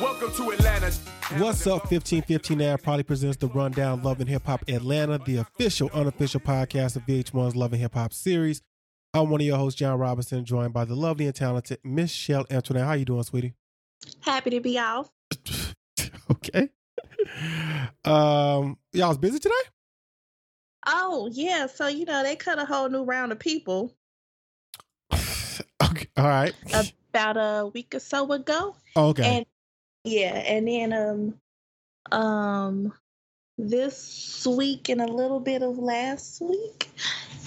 [0.00, 0.86] Welcome to Atlanta.
[1.38, 5.90] What's up, 1515 Ad probably presents the Rundown Love and Hip Hop Atlanta, the official,
[5.92, 8.62] unofficial podcast of VH1's Love and Hip Hop series.
[9.12, 12.84] I'm one of your hosts, Jon Robinson, joined by the lovely and talented Chelle Antoinette.
[12.86, 13.54] How you doing, sweetie?
[14.20, 15.10] Happy to be off.
[16.30, 16.70] okay.
[18.04, 19.54] Um, y'all was busy today?
[20.86, 21.66] Oh, yeah.
[21.66, 23.94] So, you know, they cut a whole new round of people
[25.12, 26.06] okay.
[26.16, 26.54] All right.
[27.10, 28.74] About a week or so ago.
[28.96, 29.38] Okay.
[29.38, 29.46] And
[30.04, 32.92] yeah, and then um um
[33.58, 36.90] this week and a little bit of last week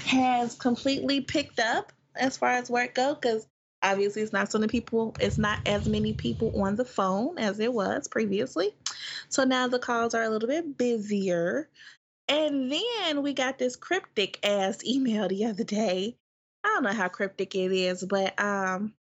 [0.06, 3.48] has completely picked up as far as work go because
[3.82, 7.60] obviously it's not so many people it's not as many people on the phone as
[7.60, 8.74] it was previously
[9.30, 11.68] so now the calls are a little bit busier
[12.28, 16.16] and then we got this cryptic ass email the other day
[16.64, 18.94] i don't know how cryptic it is but um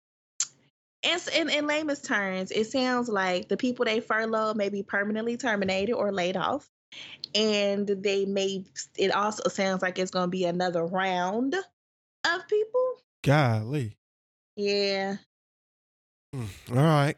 [1.03, 5.37] it's in, in layman's terms, it sounds like the people they furlough may be permanently
[5.37, 6.69] terminated or laid off.
[7.35, 8.65] And they may,
[8.99, 12.95] it also sounds like it's going to be another round of people.
[13.23, 13.97] Golly.
[14.57, 15.17] Yeah.
[16.35, 17.17] Mm, All right.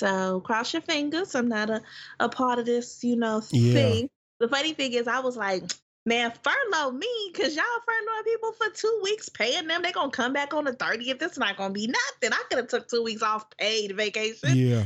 [0.00, 1.34] So cross your fingers.
[1.34, 1.82] I'm not a,
[2.20, 3.72] a part of this, you know, Yeah.
[3.72, 4.10] thing.
[4.40, 5.62] The funny thing is, I was like,
[6.06, 9.82] man, furlough me because y'all furloughing people for two weeks, paying them.
[9.82, 11.22] They're going to come back on the 30th.
[11.22, 12.32] It's not going to be nothing.
[12.32, 14.56] I could have took two weeks off paid vacation.
[14.56, 14.84] Yeah.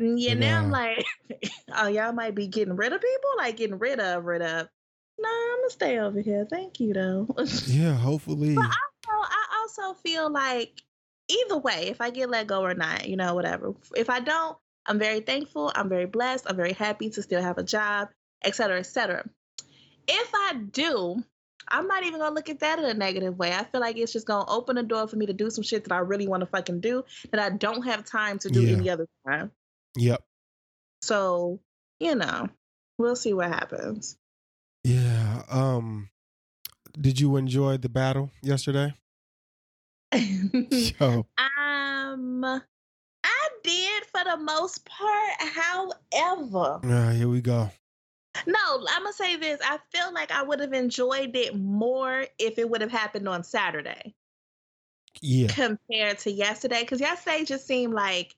[0.00, 1.04] Mm, yeah, now I'm like,
[1.76, 4.68] oh, y'all might be getting rid of people, like getting rid of, rid of.
[5.20, 6.46] No, I'm gonna stay over here.
[6.48, 7.28] Thank you, though.
[7.66, 7.94] Yeah.
[7.94, 8.54] Hopefully.
[8.54, 10.82] But I also feel like
[11.28, 13.74] either way, if I get let go or not, you know, whatever.
[13.96, 15.72] If I don't, I'm very thankful.
[15.74, 16.46] I'm very blessed.
[16.48, 18.08] I'm very happy to still have a job,
[18.42, 19.24] et cetera, et cetera.
[20.08, 21.22] If I do,
[21.70, 23.52] I'm not even gonna look at that in a negative way.
[23.52, 25.84] I feel like it's just gonna open the door for me to do some shit
[25.84, 28.76] that I really want to fucking do that I don't have time to do Yeah.
[28.76, 29.52] any other time.
[29.96, 30.24] Yep.
[31.02, 31.60] So,
[32.00, 32.48] you know,
[32.98, 34.16] we'll see what happens.
[34.84, 35.42] Yeah.
[35.50, 36.08] Um.
[36.98, 38.94] Did you enjoy the battle yesterday?
[40.14, 41.26] Yo.
[41.36, 45.32] um, I did for the most part.
[45.40, 47.12] However, Yeah.
[47.12, 47.70] Here we go.
[48.46, 49.60] No, I'm gonna say this.
[49.64, 53.44] I feel like I would have enjoyed it more if it would have happened on
[53.44, 54.14] Saturday
[55.20, 55.48] Yeah.
[55.48, 56.80] compared to yesterday.
[56.80, 58.34] Because yesterday just seemed like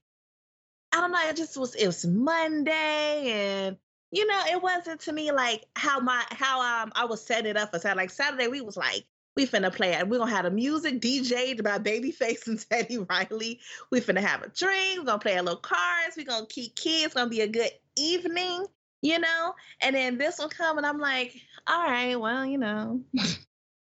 [0.92, 1.28] I don't know.
[1.28, 1.74] It just was.
[1.76, 3.76] It was Monday, and
[4.10, 7.56] you know, it wasn't to me like how my how um I was setting it
[7.56, 8.02] up for Saturday.
[8.02, 9.04] Like Saturday, we was like.
[9.36, 10.08] We finna play it.
[10.08, 13.60] We're gonna have the music DJ'd by Babyface and Teddy Riley.
[13.90, 14.98] We finna have a drink.
[14.98, 16.16] We're gonna play a little cards.
[16.16, 17.04] We're gonna keep kids.
[17.06, 18.66] It's gonna be a good evening,
[19.02, 19.54] you know?
[19.80, 21.34] And then this will come and I'm like,
[21.66, 23.00] all right, well, you know.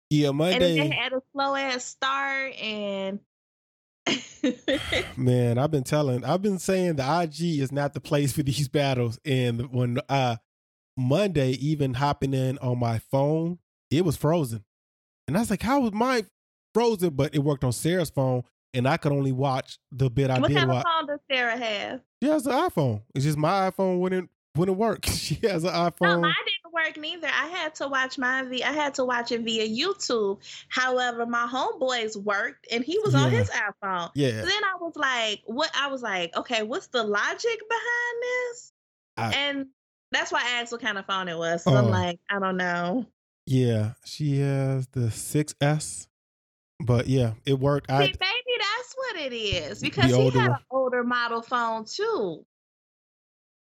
[0.09, 0.29] Yeah.
[0.29, 0.95] And then they Monday.
[0.95, 3.19] had a slow ass start and
[5.17, 8.67] Man, I've been telling, I've been saying the IG is not the place for these
[8.67, 9.19] battles.
[9.23, 10.37] And when uh
[10.97, 13.59] Monday, even hopping in on my phone,
[13.91, 14.63] it was frozen.
[15.27, 16.25] And I was like, how was my
[16.73, 17.11] frozen?
[17.11, 18.43] But it worked on Sarah's phone,
[18.73, 20.85] and I could only watch the bit I what did kind of watch.
[20.85, 22.01] phone does Sarah have?
[22.21, 23.03] She has an iPhone.
[23.15, 25.05] It's just my iPhone wouldn't wouldn't work.
[25.09, 26.01] She has an iPhone.
[26.01, 27.27] No, mine didn't work neither.
[27.27, 30.39] I had to watch mine via I had to watch it via YouTube.
[30.69, 34.09] However, my homeboys worked and he was on his iPhone.
[34.15, 34.31] yeah.
[34.31, 38.71] Then I was like, what I was like, okay, what's the logic behind this?
[39.17, 39.65] I- and
[40.11, 41.63] that's why I asked what kind of phone it was.
[41.63, 41.77] So Oh.
[41.77, 43.05] I'm like, I don't know.
[43.45, 43.91] Yeah.
[44.05, 46.07] She has the 6S.
[46.83, 47.89] But yeah, it worked.
[47.89, 50.49] See, I maybe that's what it is because he had one.
[50.51, 52.45] an older model phone too.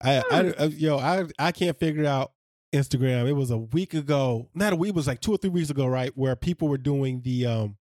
[0.02, 0.52] I, I, Hmm.
[0.60, 2.32] I yo, I I can't figure out
[2.74, 3.28] Instagram.
[3.28, 5.70] It was a week ago, not a week, it was like two or three weeks
[5.70, 6.12] ago, right?
[6.16, 7.78] Where people were doing the um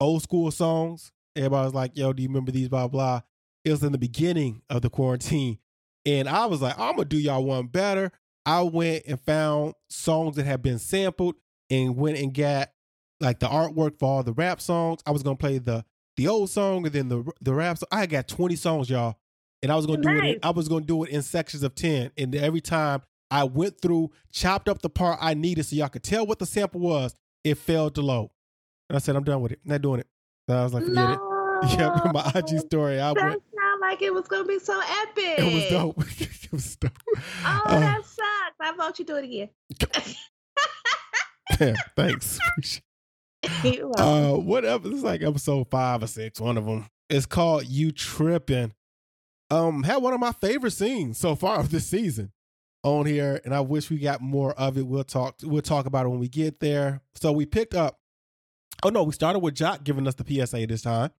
[0.00, 1.10] old school songs.
[1.36, 2.68] Everybody was like, yo, do you remember these?
[2.68, 3.20] Blah blah.
[3.64, 5.58] It was in the beginning of the quarantine.
[6.06, 8.12] And I was like, I'm gonna do y'all one better.
[8.46, 11.34] I went and found songs that had been sampled
[11.70, 12.70] and went and got
[13.20, 15.00] like the artwork for all the rap songs.
[15.06, 15.84] I was gonna play the
[16.16, 17.78] the old song and then the the rap.
[17.78, 17.88] song.
[17.90, 19.16] I got 20 songs, y'all,
[19.64, 20.38] and I was gonna do it.
[20.44, 24.10] I was gonna do it in sections of 10, and every time I went through,
[24.30, 27.14] chopped up the part I needed so y'all could tell what the sample was.
[27.42, 28.30] It failed to load,
[28.88, 29.60] and I said, I'm done with it.
[29.64, 30.06] Not doing it.
[30.48, 31.18] So I was like, forget it.
[31.78, 33.42] Yeah, my IG story, I That went.
[33.58, 35.38] sound like it was gonna be so epic.
[35.38, 35.98] It was dope.
[36.20, 36.92] it was dope.
[37.16, 38.56] Oh, Uh, that sucks.
[38.60, 39.48] I vote you do it again.
[41.58, 42.38] damn, thanks.
[43.96, 44.88] Uh, whatever.
[44.90, 46.40] It's like episode five or six.
[46.40, 46.86] One of them.
[47.08, 48.72] It's called "You Tripping."
[49.54, 52.32] Um, had one of my favorite scenes so far of this season
[52.82, 54.84] on here, and I wish we got more of it.
[54.84, 55.36] We'll talk.
[55.44, 57.02] We'll talk about it when we get there.
[57.14, 58.00] So we picked up.
[58.82, 61.10] Oh no, we started with Joc giving us the PSA this time.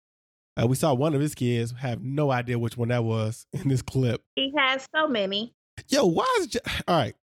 [0.62, 1.74] Uh, we saw one of his kids.
[1.80, 4.22] Have no idea which one that was in this clip.
[4.36, 5.54] He has so many.
[5.88, 6.60] Yo, why is jo-
[6.90, 7.16] all right?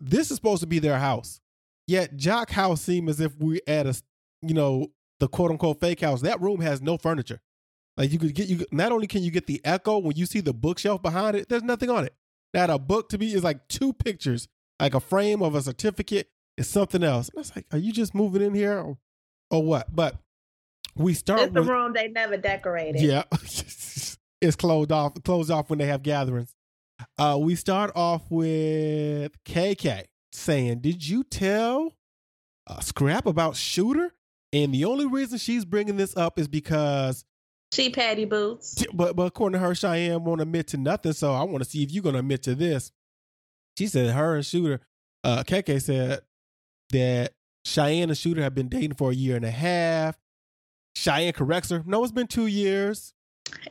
[0.00, 1.40] This is supposed to be their house,
[1.88, 4.00] yet Joc house seem as if we at a
[4.40, 4.86] you know
[5.18, 6.20] the quote unquote fake house.
[6.20, 7.40] That room has no furniture.
[8.00, 8.64] Like you could get you.
[8.72, 11.62] Not only can you get the echo when you see the bookshelf behind it, there's
[11.62, 12.14] nothing on it.
[12.54, 14.48] That a book to me is like two pictures,
[14.80, 16.30] like a frame of a certificate.
[16.56, 17.28] Is something else.
[17.30, 18.96] And it's like, are you just moving in here or,
[19.50, 19.94] or what?
[19.94, 20.16] But
[20.96, 23.00] we start It's the with room they never decorated.
[23.02, 25.14] yeah, it's closed off.
[25.22, 26.54] Closed off when they have gatherings.
[27.18, 31.96] Uh, we start off with KK saying, "Did you tell
[32.66, 34.12] uh, Scrapp about Shooter?"
[34.52, 37.24] And the only reason she's bringing this up is because,
[37.72, 38.84] She patty boots.
[38.92, 41.12] but but according to her, Cheyenne won't admit to nothing.
[41.12, 42.90] So I want to see if you're gonna admit to this.
[43.78, 44.80] She said her and Shooter,
[45.22, 46.20] uh, KK said
[46.90, 47.34] that
[47.64, 50.18] Cheyenne and Shooter have been dating for a year and a half.
[50.96, 51.82] Cheyenne corrects her.
[51.86, 53.14] No, it's been two years.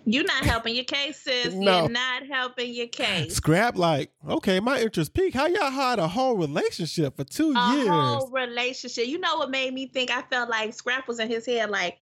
[0.05, 1.53] You're not helping your case, sis.
[1.53, 1.81] No.
[1.81, 3.39] You're not helping your case.
[3.39, 5.33] Scrapp like, okay, my interest peak.
[5.33, 7.87] How y'all had a whole relationship for two A years?
[7.89, 9.07] whole relationship.
[9.07, 10.09] You know what made me think?
[10.11, 11.99] I felt like Scrapp was in his head like,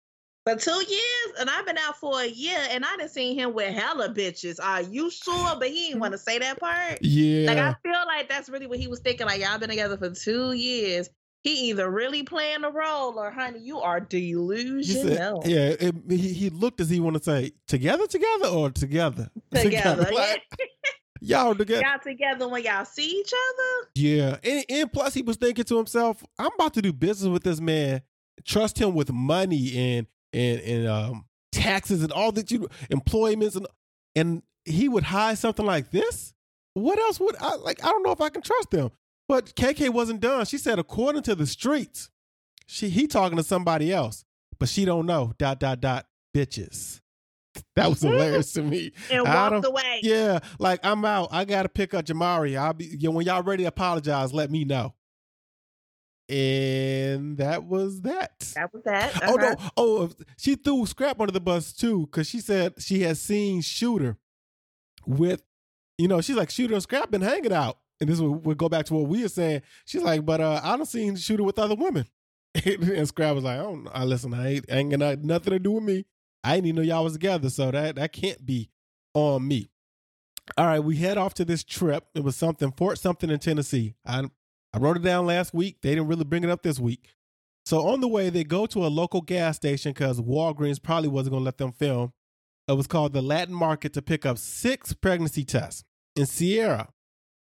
[0.48, 3.54] for two years, and I've been out for a year, and I done seen him
[3.54, 4.60] with hella bitches.
[4.64, 5.56] Are you sure?
[5.60, 7.00] But he didn't want to say that part.
[7.02, 7.48] yeah.
[7.48, 9.26] Like I feel like that's really what he was thinking.
[9.26, 11.10] Like y'all been together for two years.
[11.44, 15.44] He either really playing a role or honey, you are delusional.
[15.44, 19.30] said, yeah, it, he, he looked as he want to say together, together, or together,
[19.54, 20.10] Together.
[20.14, 20.42] Like,
[21.22, 21.82] y'all together.
[21.86, 23.90] y'all together when y'all see each other.
[23.96, 27.44] Yeah, and, and plus he was thinking to himself, "I'm about to do business with
[27.44, 28.02] this man.
[28.44, 30.08] Trust him with money and
[30.38, 33.68] and and um, taxes and all that you employments and
[34.16, 36.34] and he would hide something like this.
[36.74, 37.84] What else would I like?
[37.84, 38.92] I don't know if I can trust them.
[39.28, 40.46] But KK wasn't done.
[40.46, 42.10] She said, according to the streets,
[42.66, 44.24] she he talking to somebody else,
[44.60, 45.34] but she don't know.
[45.38, 46.06] Dot dot dot
[46.36, 47.02] bitches.
[47.76, 48.92] That was hilarious to me.
[49.10, 50.02] And walked away.
[50.04, 51.30] Yeah, like I'm out.
[51.32, 52.58] I gotta pick up Jamari.
[52.58, 54.94] I'll be you know, when y'all ready to apologize, let me know.
[56.30, 58.40] And that was that.
[58.56, 59.20] That was that.
[59.24, 59.56] Oh Uh-huh.
[59.60, 59.70] no!
[59.78, 64.18] Oh, she threw Scrapp under the bus too because she said she had seen Shooter
[65.06, 65.42] with,
[65.98, 68.68] you know, she's like Shooter and Scrapp been hanging out, and this would, would go
[68.68, 69.62] back to what we were saying.
[69.86, 72.06] She's like, but uh, I don't seen Shooter with other women,
[72.56, 72.64] and
[73.08, 73.88] Scrapp was like, I don't.
[73.94, 74.34] I listen.
[74.34, 76.06] I ain't, ain't got nothing to do with me.
[76.44, 78.70] I didn't even know y'all was together, so that that can't be
[79.14, 79.70] on me.
[80.58, 82.06] All right, we head off to this trip.
[82.16, 83.96] It was something Fort something in Tennessee.
[84.06, 84.30] I
[84.78, 85.78] I wrote it down last week.
[85.82, 87.16] They didn't really bring it up this week.
[87.66, 91.32] So on the way, they go to a local gas station because Walgreens probably wasn't
[91.32, 92.14] going to let them film.
[92.68, 95.84] It was called the Latin Market to pick up six pregnancy tests.
[96.16, 96.90] And Sierra,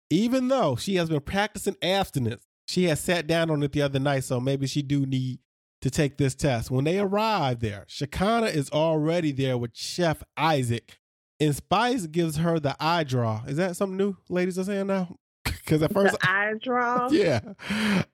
[0.10, 4.00] even though she has been practicing abstinence, she has sat down on it the other
[4.00, 5.40] night, so maybe she do need
[5.82, 6.70] to take this test.
[6.70, 11.00] When they arrive there, Shekinah is already there with Chef Isaac,
[11.40, 13.44] and Spice gives her the eye draw.
[13.48, 15.16] Is that something new, ladies are saying now?
[15.64, 17.10] Because at first the eye draw.
[17.12, 17.40] yeah.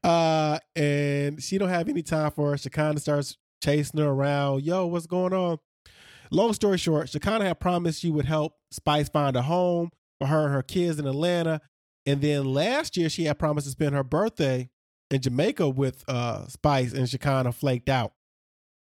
[0.03, 2.57] Uh, and she don't have any time for her.
[2.57, 4.63] Shekinah starts chasing her around.
[4.63, 5.57] Yo, what's going on?
[6.29, 10.45] Long story short, Shekinah had promised she would help Spice find a home for her
[10.45, 11.61] and her kids in Atlanta.
[12.05, 14.69] And then last year, she had promised to spend her birthday
[15.09, 18.13] in Jamaica with uh, Spice, and Shekinah flaked out.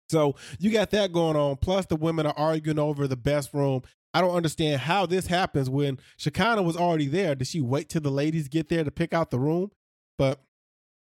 [0.10, 1.58] So you got that going on.
[1.58, 3.81] Plus, the women are arguing over the best room.
[4.13, 7.35] I don't understand how this happens when Shekinah was already there.
[7.35, 9.71] Did she wait till the ladies get there to pick out the room?
[10.17, 10.41] But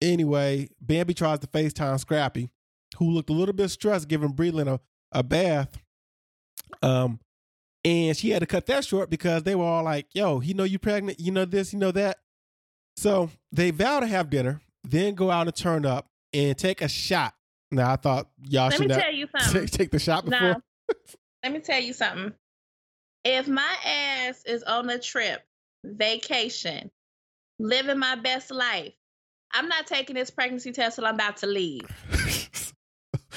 [0.01, 2.50] anyway, Bambi tries to FaceTime Scrappy,
[2.98, 4.79] who looked a little bit stressed giving Breland a,
[5.12, 5.77] a bath.
[6.81, 7.19] Um,
[7.86, 10.65] and she had to cut that short because they were all like, yo, he know
[10.65, 12.19] you pregnant, you know this, you know that.
[12.98, 16.89] So they vow to have dinner, then go out and turn up and take a
[16.89, 17.34] shot.
[17.72, 19.62] Now I thought y'all Let me should not tell you something.
[19.62, 20.39] take, take the shot before.
[20.39, 20.62] No.
[21.43, 22.34] Let me tell you something.
[23.24, 25.42] If my ass is on a trip,
[25.84, 26.90] vacation,
[27.60, 28.94] living my best life,
[29.52, 31.82] I'm not taking this pregnancy test till I'm about to leave.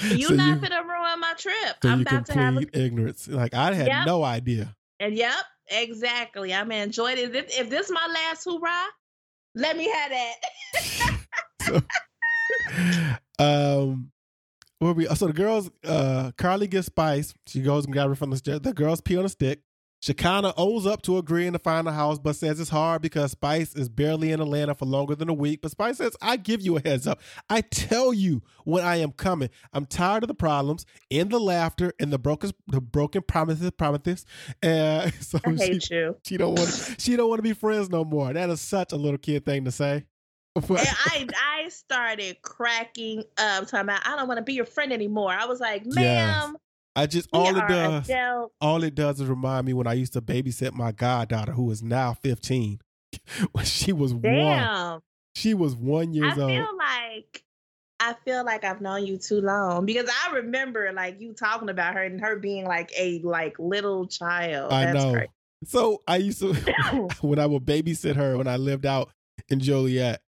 [0.01, 1.55] You So not you- gonna ruin my trip.
[1.81, 3.27] So I'm you about to have a ignorance.
[3.27, 4.05] Like I had Yep.
[4.05, 4.75] no idea.
[4.99, 5.35] and yep,
[5.69, 6.53] exactly.
[6.53, 7.33] I'm enjoying it.
[7.35, 8.85] If, if this my last hoorah,
[9.55, 10.11] let me have
[11.69, 11.83] that.
[13.39, 14.11] um
[14.79, 17.33] where we so the girls uh Karlie gets spice.
[17.47, 18.61] She goes and grabs her from the stairs.
[18.61, 19.61] The girls pee on a stick.
[20.03, 23.73] Shekinah owes up to agreeing to find a house, but says it's hard because Spice
[23.73, 25.61] is barely in Atlanta for longer than a week.
[25.61, 27.21] But Spice says, I give you a heads up.
[27.49, 29.49] I tell you when I am coming.
[29.71, 34.25] I'm tired of the problems and the laughter and the broken the broken promises, promises.
[34.61, 36.17] Uh, so I she, hate you.
[36.25, 38.33] she don't want she don't want to be friends no more.
[38.33, 40.03] That is such a little kid thing to say.
[40.55, 44.91] And I I started cracking up talking about I don't want to be your friend
[44.91, 45.31] anymore.
[45.31, 46.53] I was like, Yes.
[46.95, 48.53] I just We all it does adults.
[48.61, 51.81] all it does is remind me when I used to babysit my goddaughter who is
[51.81, 52.79] now 15.
[53.51, 55.01] when she was one.
[55.35, 56.51] She was one I years old.
[56.51, 57.43] I feel like
[57.99, 61.95] I feel like I've known you too long because I remember like you talking about
[61.95, 64.71] her and her being like a like little child.
[64.71, 65.13] I That's know.
[65.13, 65.31] crazy.
[65.65, 66.53] So I used to
[67.21, 69.11] when I would babysit her when I lived out
[69.49, 70.21] in Joliet,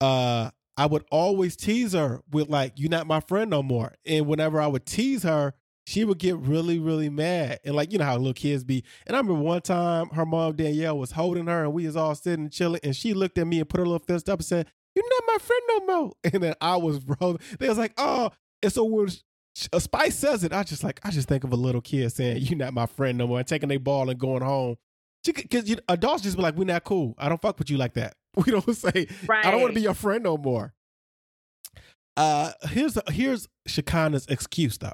[0.00, 4.26] uh, I would always tease her with like, "You're not my friend no more." And
[4.26, 5.54] whenever I would tease her,
[5.86, 7.60] she would get really, really mad.
[7.64, 8.82] And like, you know how little kids be.
[9.06, 12.14] And I remember one time her mom Danielle was holding her, and we was all
[12.14, 14.46] sitting and chilling, and she looked at me and put her little fist up and
[14.46, 17.38] said, "You're not my friend no more." And then I was rolling.
[17.58, 18.30] They was like, "Oh,"
[18.62, 19.08] and so when
[19.72, 22.42] a Spice says it, I just like I just think of a little kid saying,
[22.42, 24.76] "You're not my friend no more," and taking their ball and going home.
[25.24, 27.14] Because you, adults just be like, "We're not cool.
[27.16, 29.46] I don't fuck with you like that." We don't say, right.
[29.46, 30.74] "I don't want to be your friend no more."
[32.16, 34.92] Uh, here's here's Shekinah's excuse though.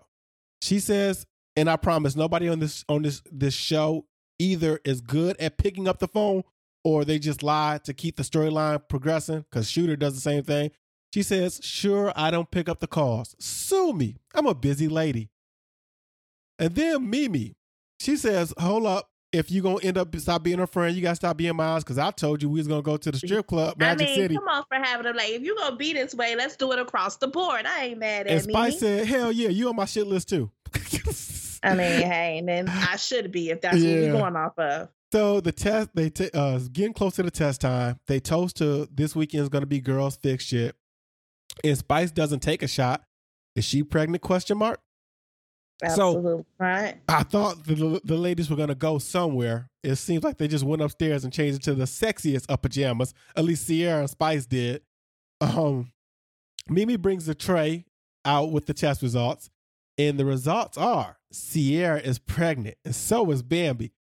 [0.63, 1.27] She says,
[1.57, 4.07] and I promise nobody on this on this this show
[4.39, 6.45] either is good at picking up the phone
[6.85, 9.45] or they just lie to keep the storyline progressing.
[9.51, 10.71] Because Shooter does the same thing.
[11.13, 13.35] She says, "Sure, I don't pick up the calls.
[13.41, 14.17] Sue me.
[14.35, 15.31] I'm a busy lady."
[16.61, 17.57] And then Mimi,
[17.99, 21.17] she says, "Hold up." If you gonna end up stop being her friend, you gotta
[21.17, 21.79] stop being mine.
[21.81, 24.17] Because I told you we was gonna go to the strip club, I Magic mean,
[24.17, 24.35] City.
[24.35, 25.17] come on for having them.
[25.17, 27.65] Like, if you gonna be this way, let's do it across the board.
[27.67, 28.53] I ain't mad And at me.
[28.53, 30.51] Spice said, "Hell yeah, you on my shit list too."
[31.63, 33.95] I mean, hey, and then I should be if that's what Yeah.
[34.01, 34.89] we're going off of.
[35.13, 38.01] So the test, they t- uh getting close to the test time.
[38.07, 40.75] They toast to this weekend is going to be girls fix shit.
[41.63, 43.03] And Spice doesn't take a shot.
[43.55, 44.23] Is she pregnant?
[44.23, 44.81] Question mark.
[45.91, 46.95] So- Absolutely right.
[47.09, 49.69] I thought the the ladies were going to go somewhere.
[49.83, 53.15] It seems like they just went upstairs and changed it to the sexiest of pajamas.
[53.37, 54.83] At least Sierra and Spice did.
[55.41, 55.93] Um,
[56.69, 57.85] Mimi brings the tray
[58.25, 59.51] out with the test results,
[59.99, 63.93] and the results are Sierra is pregnant, and so is Bambi.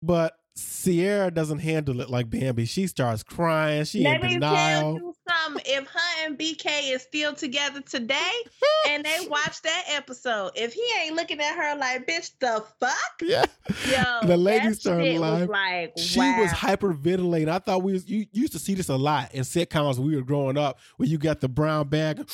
[0.00, 2.64] But Sierra doesn't handle it like Bambi.
[2.64, 3.84] She starts crying.
[3.84, 5.14] She Let in denial.
[5.48, 5.72] You something.
[5.74, 8.32] If her and BK is still together today
[8.88, 12.94] and they watch that episode, if he ain't looking at her like, bitch, the fuck?
[13.22, 13.44] Yeah,
[13.90, 15.48] Yo, The lady that started shit was laughing.
[15.48, 16.40] like, she wow.
[16.40, 17.48] was hyperventilating.
[17.48, 20.16] I thought we was you used to see this a lot in sitcoms when we
[20.16, 22.28] were growing up, where you got the brown bag,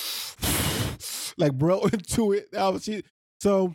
[1.37, 2.49] like bro into it.
[2.53, 3.03] Was she.
[3.41, 3.75] So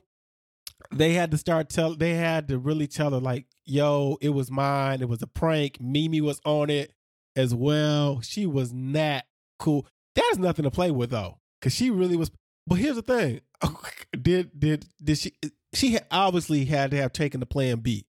[0.91, 1.95] they had to start tell.
[1.95, 5.01] They had to really tell her like, "Yo, it was mine.
[5.01, 5.81] It was a prank.
[5.81, 6.93] Mimi was on it
[7.35, 8.21] as well.
[8.21, 9.23] She was not
[9.59, 9.85] cool.
[10.15, 12.31] That is nothing to play with though, because she really was.
[12.65, 13.41] But here's the thing:
[14.21, 15.33] did did did she?
[15.73, 18.05] She obviously had to have taken the plan B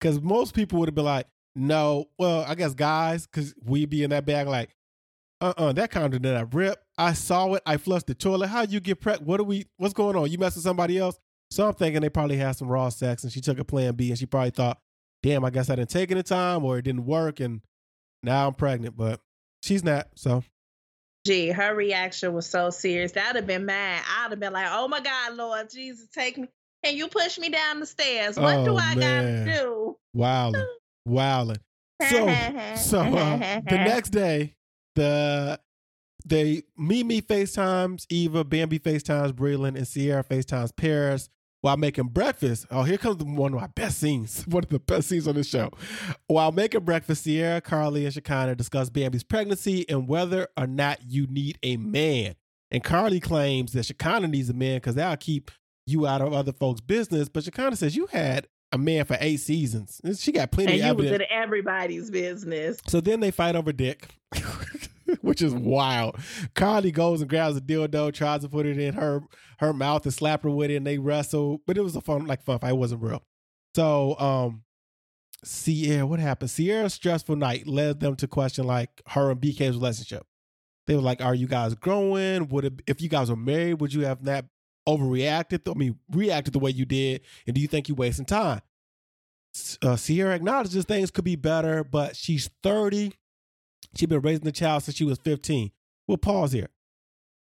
[0.00, 4.02] because most people would have been like, no, well, I guess guys, because we'd be
[4.02, 4.70] in that bag like,
[5.40, 6.78] uh uh that condom did I rip.
[6.96, 7.62] I saw it.
[7.66, 8.48] I flushed the toilet.
[8.48, 9.26] How you get pregnant?
[9.26, 10.30] What are we, what's going on?
[10.30, 11.18] You messing with somebody else?
[11.50, 14.10] So I'm thinking they probably had some raw sex and she took a plan B
[14.10, 14.78] and she probably thought,
[15.22, 17.62] damn, I guess I didn't take in time or it didn't work and
[18.22, 18.96] now I'm pregnant.
[18.96, 19.20] But
[19.64, 20.08] she's not.
[20.14, 20.42] So
[21.26, 23.12] Gee, her reaction was so serious.
[23.12, 24.02] That'd have been mad.
[24.06, 26.48] I'd have been like, oh my God, Lord Jesus, take me.
[26.84, 28.36] Can you push me down the stairs?
[28.38, 29.46] What Oh, do I man.
[29.46, 29.96] gotta do?
[30.12, 30.66] wilding,
[31.06, 31.56] wilding.
[32.10, 32.26] So,
[32.76, 34.54] so uh, the next day,
[34.94, 35.58] the
[36.26, 41.30] they Mimi FaceTimes Eva, Bambi FaceTimes Braylon, and Sierra FaceTimes Paris
[41.64, 42.66] while making breakfast.
[42.70, 44.44] Oh, here comes one of my best scenes.
[44.48, 45.70] One of the best scenes on the show.
[46.26, 51.26] While making breakfast, Sierra, Karlie, and Shekinah discuss Bambi's pregnancy and whether or not you
[51.26, 52.34] need a man.
[52.70, 55.50] And Karlie claims that Shekinah needs a man because that'll keep
[55.86, 57.30] you out of other folks' business.
[57.30, 60.02] But Shekinah says you had a man for eight seasons.
[60.18, 62.78] She got plenty and of you was in everybody's business.
[62.86, 64.08] So then they fight over Dick,
[65.34, 66.14] which is wild.
[66.54, 69.20] Karlie goes and grabs a dildo, tries to put it in her
[69.58, 71.60] her mouth and slap her with it, and they wrestle.
[71.66, 72.70] But it was a fun, like fun fight.
[72.70, 73.24] It wasn't real.
[73.74, 74.62] So, um,
[75.42, 76.50] Sierra, what happened?
[76.52, 80.24] Sierra's stressful night led them to question like her and BK's relationship.
[80.86, 82.46] They were like, "Are you guys growing?
[82.48, 84.44] Would it, if you guys were married, would you have not
[84.88, 85.68] overreacted?
[85.68, 87.22] I mean, reacted the way you did?
[87.48, 88.60] And do you think you're wasting time?"
[89.82, 93.12] uh, Sierra acknowledges things could be better, but she's 30.
[93.96, 95.70] She's been raising the child since she was 15.
[96.06, 96.68] We'll pause here.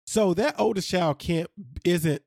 [0.06, 1.50] So that oldest child can't
[1.86, 2.22] isn't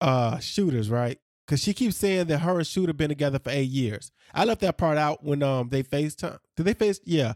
[0.00, 1.18] uh shooters, right?
[1.46, 4.12] Because she keeps saying that her and Shooter been together for eight years.
[4.34, 6.38] I left that part out when um they FaceTime.
[6.56, 7.00] Did they face?
[7.04, 7.34] Yeah.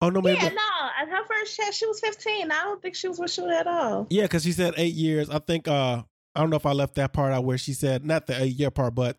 [0.00, 0.40] Oh no, maybe.
[0.42, 0.88] Yeah, no.
[1.00, 2.50] At her first chat, she was 15.
[2.50, 4.06] I don't think she was with Shooter at all.
[4.10, 5.30] Yeah, because she said eight years.
[5.30, 6.02] I think uh
[6.34, 8.58] I don't know if I left that part out where she said not the eight
[8.58, 9.18] year part, but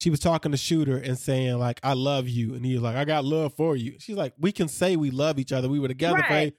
[0.00, 2.96] she was talking to Shooter and saying like I love you, and he was like
[2.96, 3.94] I got love for you.
[3.98, 5.68] She's like we can say we love each other.
[5.68, 6.54] We were together Right.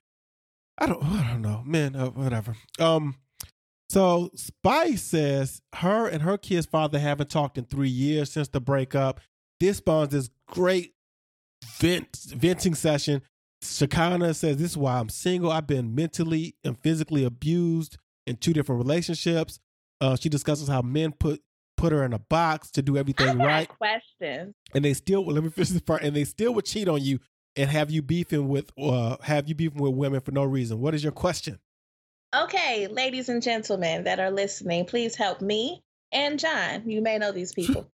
[0.78, 1.96] I don't I don't know, man.
[1.96, 2.56] Uh, whatever.
[2.80, 3.16] Um.
[3.90, 8.62] So Spice says her and her kid's father haven't talked in three years since the
[8.62, 9.20] breakup.
[9.60, 10.94] This spawns this great
[11.78, 13.22] vent venting session.
[13.64, 15.52] Shekinah says, This is why I'm single.
[15.52, 19.60] I've been mentally and physically abused in two different relationships.
[20.00, 21.42] Uh, she discusses how men put
[21.82, 23.68] put her in a box to do everything right.
[23.68, 24.54] Question.
[24.76, 26.04] And they still let me finish this part.
[26.04, 27.20] And they still would cheat on you
[27.56, 30.80] and have you beefing with uh have you beefing with women for no reason.
[30.80, 31.60] What is your question?
[32.34, 35.82] Okay, ladies and gentlemen that are listening, please help me
[36.14, 36.84] and Jon.
[36.86, 37.92] You may know these people.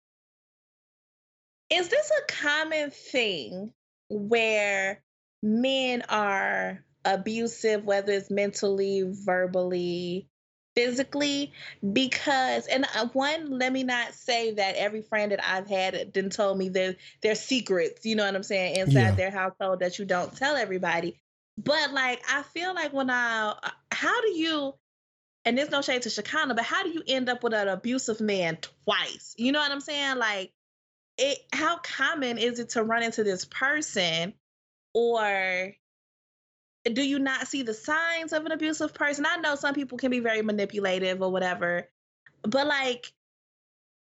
[1.70, 3.72] Is this a common thing
[4.10, 5.02] where
[5.42, 10.28] men are abusive, whether it's mentally, verbally,
[10.76, 11.54] physically?
[11.94, 16.34] Because, and uh, one, let me not say that every friend that I've had didn't
[16.34, 19.12] told me their their secrets, you know what I'm saying, inside Yeah.
[19.16, 21.20] their household that you don't tell everybody.
[21.58, 24.74] But like, I feel like when I, uh, how do you?
[25.46, 28.20] And there's no shade to Shekinah, but how do you end up with an abusive
[28.20, 29.36] man twice?
[29.38, 30.18] You know what I'm saying?
[30.18, 30.52] Like,
[31.18, 31.38] it.
[31.54, 34.34] How common is it to run into this person,
[34.94, 35.74] or
[36.94, 39.26] do you not see the signs of an abusive person?
[39.26, 41.90] I know some people can be very manipulative or whatever,
[42.44, 43.12] but like,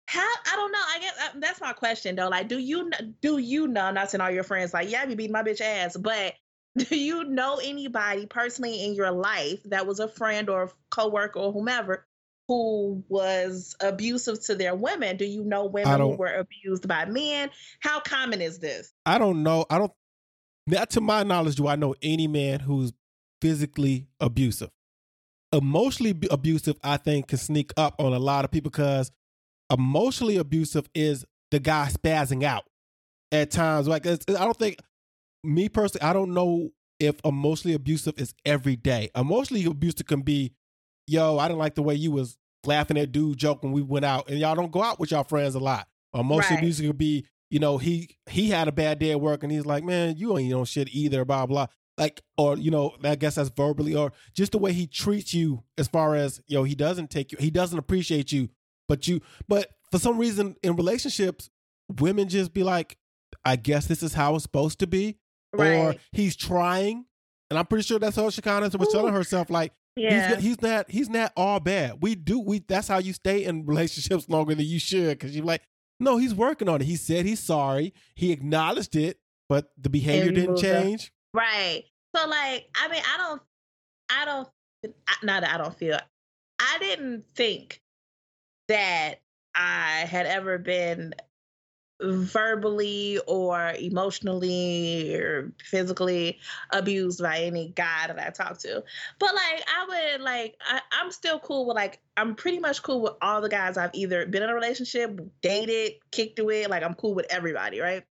[0.07, 0.79] how I don't know.
[0.79, 2.29] I guess uh, that's my question though.
[2.29, 3.83] Like, do you do you know?
[3.83, 6.35] I'm not saying all your friends like, yeah, you beat my bitch ass, but
[6.77, 11.39] do you know anybody personally in your life that was a friend or a coworker
[11.39, 12.07] or whomever
[12.49, 15.17] who was abusive to their women?
[15.17, 17.51] Do you know women who were abused by men?
[17.81, 18.93] How common is this?
[19.07, 19.67] I don't know.
[19.71, 19.93] I don't
[20.67, 22.93] not to my knowledge do I know any man who's
[23.41, 24.71] physically abusive.
[25.53, 29.11] Emotionally abusive, I think, can sneak up on a lot of people because
[29.71, 32.65] emotionally abusive is the guy spazzing out
[33.33, 33.87] at times.
[33.87, 34.79] Like it's, I don't think
[35.45, 39.11] me personally, I don't know if emotionally abusive is every day.
[39.15, 40.53] Emotionally abusive can be,
[41.07, 44.05] yo, I didn't like the way you was laughing at dude joke when we went
[44.05, 45.89] out, and y'all don't go out with y'all friends a lot.
[46.15, 46.63] Emotionally Right.
[46.63, 49.67] abusive could be, you know, he he had a bad day at work, and he's
[49.67, 51.67] like, man, you ain't on shit either, blah blah.
[51.99, 55.63] Like, or you know, I guess that's verbally, or just the way he treats you,
[55.77, 58.49] as far as yo, he doesn't take you, he doesn't appreciate you,
[58.89, 61.51] but you, but for some reason in relationships,
[62.01, 62.97] women just be like,
[63.45, 65.19] I guess this is how it's supposed to be,
[65.53, 67.05] or he's trying,
[67.51, 70.37] and I'm pretty sure that's how Shekinah was telling herself, like Yeah.
[70.37, 71.99] he's he's not he's not all bad.
[72.01, 75.45] We do we that's how you stay in relationships longer than you should because you're
[75.45, 75.61] like,
[76.03, 76.85] no, he's working on it.
[76.85, 77.95] He said he's sorry.
[78.15, 80.83] He acknowledged it, but the behavior didn't moved on.
[80.83, 81.13] change.
[81.33, 81.85] Right.
[82.15, 83.43] So like, I mean, I don't,
[84.11, 84.49] I don't,
[85.23, 85.99] not that I don't feel,
[86.61, 87.81] I didn't think
[88.69, 89.17] that
[89.55, 91.15] I had ever been
[92.03, 96.39] verbally or emotionally or physically
[96.71, 98.83] abused by any guy that I talk to.
[99.19, 103.03] But like, I would like, I, I'm still cool with like, I'm pretty much cool
[103.03, 106.69] with all the guys I've either been in a relationship, dated, kicked it with.
[106.69, 108.05] Like, I'm cool with everybody, right?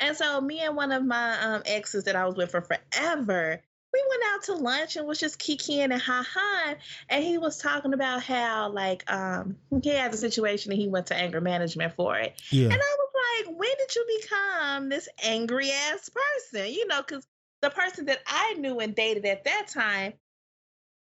[0.00, 3.62] And so me and one of my um, exes that I was with for forever,
[3.92, 6.74] we went out to lunch and was just kikiing and ha ha.
[7.08, 11.06] And he was talking about how like um he had a situation and he went
[11.06, 12.34] to anger management for it.
[12.50, 12.64] Yeah.
[12.64, 13.03] And I was
[13.38, 16.72] like, when did you become this angry ass person?
[16.72, 17.26] You know, because
[17.62, 20.14] the person that I knew and dated at that time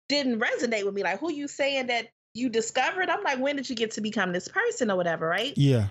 [0.08, 1.02] didn't resonate with me.
[1.02, 3.08] Like, who you saying that you discovered?
[3.08, 5.52] I'm like, when did you get to become this person or whatever, right?
[5.56, 5.88] Yeah.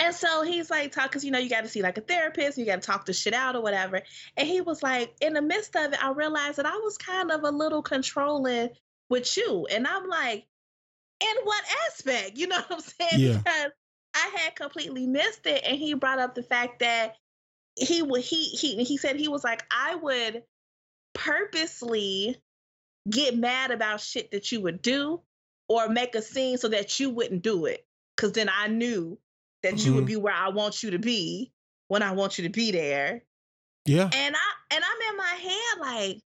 [0.00, 2.58] And so he's like, talk, because you know, you got to see like a therapist,
[2.58, 4.02] you got to talk the shit out or whatever.
[4.36, 7.30] And he was like, in the midst of it, I realized that I was kind
[7.30, 8.70] of a little controlling
[9.08, 9.66] with you.
[9.70, 10.46] And I'm like,
[11.20, 12.32] in what aspect?
[12.36, 13.22] You know what I'm saying?
[13.22, 13.38] Yeah.
[13.38, 13.72] Because
[14.18, 15.62] I had completely missed it.
[15.64, 17.16] And he brought up the fact that
[17.76, 20.42] he would, he, he, he said he was like, I would
[21.14, 22.36] purposely
[23.08, 25.20] get mad about shit that you would do
[25.68, 27.86] or make a scene so that you wouldn't do it.
[28.16, 29.18] Cause then I knew
[29.62, 30.08] that you would Mhm.
[30.08, 31.52] be where I want you to be
[31.88, 33.24] when I want you to be there.
[33.86, 34.10] Yeah.
[34.12, 36.22] And I and I'm in my head like,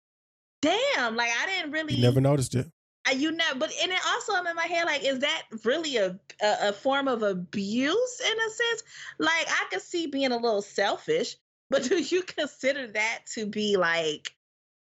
[0.62, 2.66] damn, like I didn't really You never noticed it.
[3.14, 6.18] You know, but and then also I'm in my head like, is that really a,
[6.42, 8.82] a a form of abuse in a sense?
[9.18, 11.36] Like I could see being a little selfish,
[11.70, 14.30] but do you consider that to be like,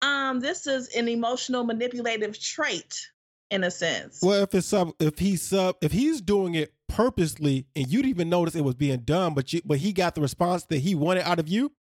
[0.02, 3.08] um, this is an emotional manipulative trait
[3.50, 4.20] in a sense?
[4.22, 8.10] Well, if it's sub, if he's sub, if he's doing it purposely, and you didn't
[8.10, 10.94] even notice it was being done, but you, but he got the response that he
[10.94, 11.72] wanted out of you,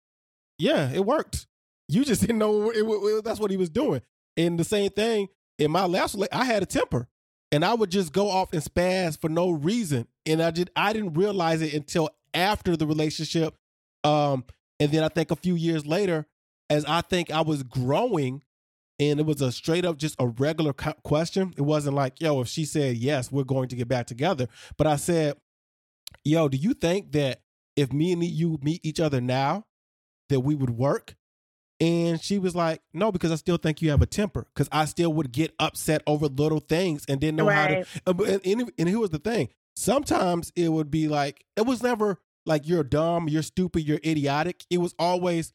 [0.59, 1.47] yeah, it worked.
[1.89, 4.03] You just didn't know it, wa- it- that's what he was doing.
[4.37, 5.29] And the same thing
[5.61, 7.07] in my last, I had a temper,
[7.53, 10.93] and I would just go off and spaz for no reason, and I did, I
[10.93, 13.55] didn't realize it until after the relationship,
[14.03, 14.45] um,
[14.81, 16.27] and then I think a few years later,
[16.69, 18.43] as I think I was growing
[19.01, 21.55] and it was a straight up just a regular question.
[21.57, 24.47] It wasn't like, yo, if she said yes, we're going to get back together.
[24.77, 25.37] But I said,
[26.23, 27.41] yo, do you think that
[27.77, 29.65] if me and you meet each other now,
[30.29, 31.17] that we would work?
[31.81, 34.47] And she was like, no, because I still think you have a temper.
[34.55, 37.87] Because I still would get upset over little things and didn't know right.
[38.07, 38.25] how to.
[38.25, 39.49] And, and, and here was the thing
[39.81, 44.65] sometimes it would be like, it was never like you're dumb, you're stupid, you're idiotic.
[44.71, 45.53] It was always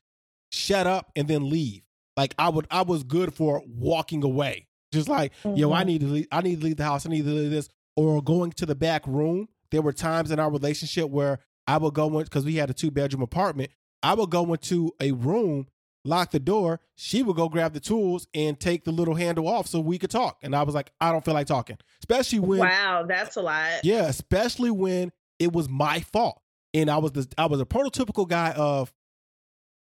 [0.51, 1.83] shut up and then leave.
[2.17, 4.67] Like I would, I was good for walking away.
[4.91, 5.57] Just like, mm-hmm.
[5.57, 5.87] yo, I mm-hmm.
[5.87, 7.05] need to leave, I need to leave the house.
[7.05, 7.69] I need to leave this.
[7.95, 9.47] Or going to the back room.
[9.71, 12.73] There were times in our relationship where I would go in because we had a
[12.73, 13.71] two bedroom apartment.
[14.03, 15.67] I would go into a room,
[16.05, 16.79] lock the door.
[16.95, 20.11] She would go grab the tools and take the little handle off so we could
[20.11, 20.37] talk.
[20.41, 22.59] And I was like, I don't feel like talking, especially when.
[22.59, 23.83] Wow, that's a lot.
[23.83, 26.41] Yeah, especially when it was my fault,
[26.73, 28.93] and I was the I was a prototypical guy of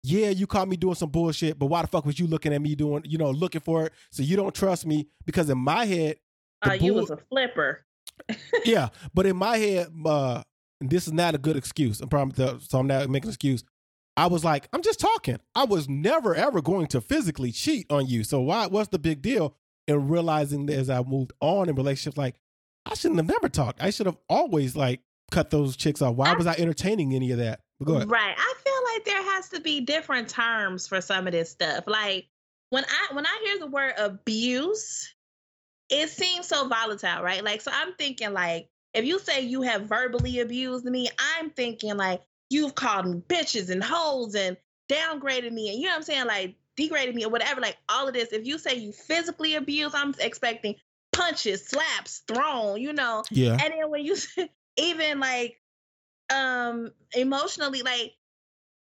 [0.04, 2.62] yeah, you caught me doing some bullshit, but why the fuck was you looking at
[2.62, 3.94] me doing, you know, looking for it?
[4.10, 6.18] So you don't trust me because in my head,
[6.66, 7.86] uh, you was a flipper.
[8.66, 10.42] yeah, but in my head, uh,
[10.80, 12.02] this is not a good excuse.
[12.02, 13.64] I'm probably so I'm not making an excuse.
[14.22, 15.40] I was like, I'm just talking.
[15.56, 18.24] I was never ever going to physically cheat on you.
[18.24, 18.68] So why?
[18.68, 19.56] What's the big deal?
[19.88, 22.36] And realizing that as I moved on in relationships, like
[22.86, 23.82] I shouldn't have never talked.
[23.82, 25.00] I should have always like
[25.32, 26.14] cut those chicks off.
[26.18, 27.62] Why I, was I entertaining any of that?
[27.84, 28.12] go ahead.
[28.12, 28.36] Right.
[28.38, 31.86] I feel like there has to be different terms for some of this stuff.
[31.88, 32.28] Like
[32.70, 35.16] when I when I hear the word abuse,
[35.90, 37.44] it seems so volatile, right?
[37.44, 41.98] Like so I'm thinking like if you say you have verbally abused me, I'm thinking
[41.98, 44.58] like you've called me bitches and hoes and
[44.90, 48.08] downgraded me and you know what I'm saying like degraded me or whatever like all
[48.08, 50.76] of this if you say you physically abuse I'm expecting
[51.14, 54.16] punches slaps thrown you know yeah and then when you
[54.78, 55.58] even like
[56.30, 58.14] um emotionally like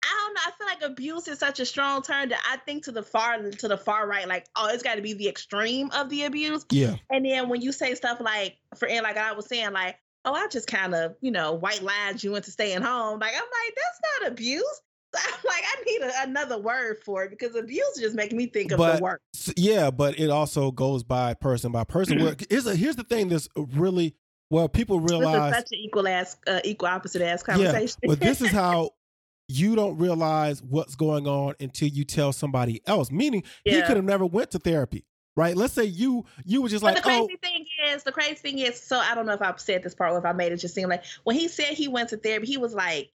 [0.03, 0.41] I don't know.
[0.45, 3.37] I feel like abuse is such a strong term that I think to the far
[3.41, 6.65] to the far right, like oh, it's got to be the extreme of the abuse.
[6.69, 6.95] Yeah.
[7.09, 10.47] And then when you say stuff like, for like I was saying, like oh, I
[10.47, 13.19] just kind of you know white lied you into staying home.
[13.19, 14.81] Like I'm like that's not abuse.
[15.15, 18.71] I'm like I need a, another word for it because abuse just making me think
[18.71, 19.19] of but, the word.
[19.55, 22.19] Yeah, but it also goes by person by person.
[22.49, 24.15] Here's a, here's the thing that's really
[24.49, 27.97] well people realize such an equal ass uh, equal opposite ass conversation.
[28.03, 28.91] Yeah, but this is how
[29.47, 33.11] you don't realize what's going on until you tell somebody else.
[33.11, 33.75] Meaning yeah.
[33.75, 35.05] he could have never went to therapy.
[35.37, 35.55] Right.
[35.55, 37.47] Let's say you you were just but like the crazy oh.
[37.47, 40.11] thing is the crazy thing is so I don't know if I said this part
[40.11, 42.47] or if I made it just seem like when he said he went to therapy
[42.47, 43.11] he was like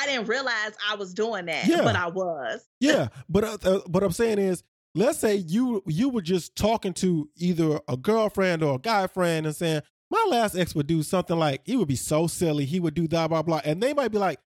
[0.00, 1.82] I didn't realize I was doing that yeah.
[1.82, 4.62] but I was yeah but uh, uh, what I'm saying is
[4.94, 9.44] let's say you you were just talking to either a girlfriend or a guy friend
[9.44, 12.78] and saying my last ex would do something like he would be so silly he
[12.78, 14.38] would do blah blah blah and they might be like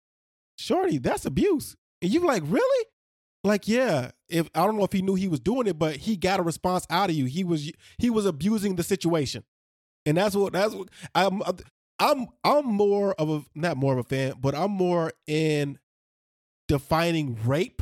[0.63, 1.77] Shorty, that's abuse.
[2.01, 2.87] And you're like, really?
[3.45, 4.13] Like, yeah.
[4.33, 6.43] If I don't know if he knew he was doing it, but he got a
[6.43, 7.27] response out of you.
[7.27, 9.45] He was he was abusing the situation,
[10.07, 11.43] and that's what that's what I'm.
[11.99, 15.79] I'm I'm more of a not more of a fan, but I'm more in
[16.67, 17.81] defining rape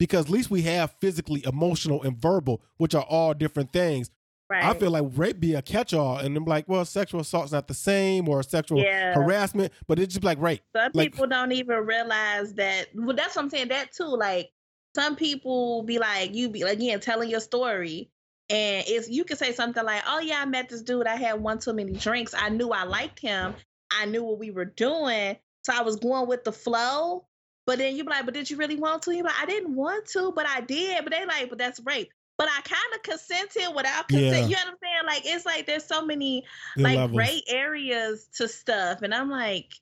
[0.00, 4.10] because at least we have physically, emotional, and verbal, which are all different things.
[4.50, 4.64] Right.
[4.64, 7.68] I feel like rape be a catch all, and I'm like, well, sexual assault's not
[7.68, 9.14] the same, or sexual yeah.
[9.14, 10.62] harassment, but it's just like rape.
[10.74, 12.88] Some like, people don't even realize that.
[12.94, 13.68] Well, that's what I'm saying.
[13.68, 14.50] That too, like
[14.94, 18.10] some people be like, you be again telling your story,
[18.48, 21.06] and it's you can say something like, oh yeah, I met this dude.
[21.06, 22.34] I had one too many drinks.
[22.36, 23.54] I knew I liked him.
[23.90, 27.26] I knew what we were doing, so I was going with the flow.
[27.64, 29.14] But then you be like, but did you really want to?
[29.14, 31.04] You like, I didn't want to, but I did.
[31.04, 34.32] But they like, but that's rape but I kind of consented without consent.
[34.32, 34.42] Yeah.
[34.42, 35.06] You know what I'm saying?
[35.06, 36.44] Like it's like there's so many
[36.76, 37.16] Good like levels.
[37.16, 39.72] gray areas to stuff, and I'm like,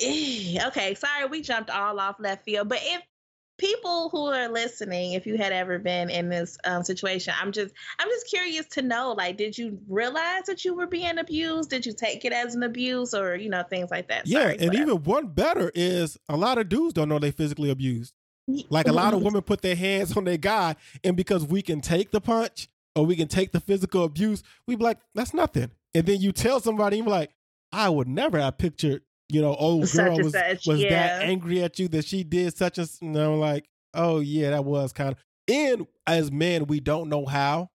[0.00, 0.66] eh.
[0.66, 2.68] okay, sorry, we jumped all off left field.
[2.68, 3.02] But if
[3.62, 7.72] people who are listening, if you had ever been in this um, situation, I'm just
[8.00, 11.70] I'm just curious to know, like, did you realize that you were being abused?
[11.70, 14.26] Did you take it as an abuse, or you know things like that?
[14.26, 14.82] Yeah, sorry, and whatever.
[14.90, 18.12] even one better is a lot of dudes don't know they physically abused.
[18.68, 21.80] Like a lot of women put their hands on their guy, and because we can
[21.80, 25.70] take the punch or we can take the physical abuse, we be like, that's nothing.
[25.94, 27.30] And then you tell somebody, you're like,
[27.70, 30.90] I would never have pictured, you know, old girl was, such, was yeah.
[30.90, 34.64] that angry at you that she did such a, you know, like, oh yeah, that
[34.64, 35.18] was kind of.
[35.48, 37.70] And as men, we don't know how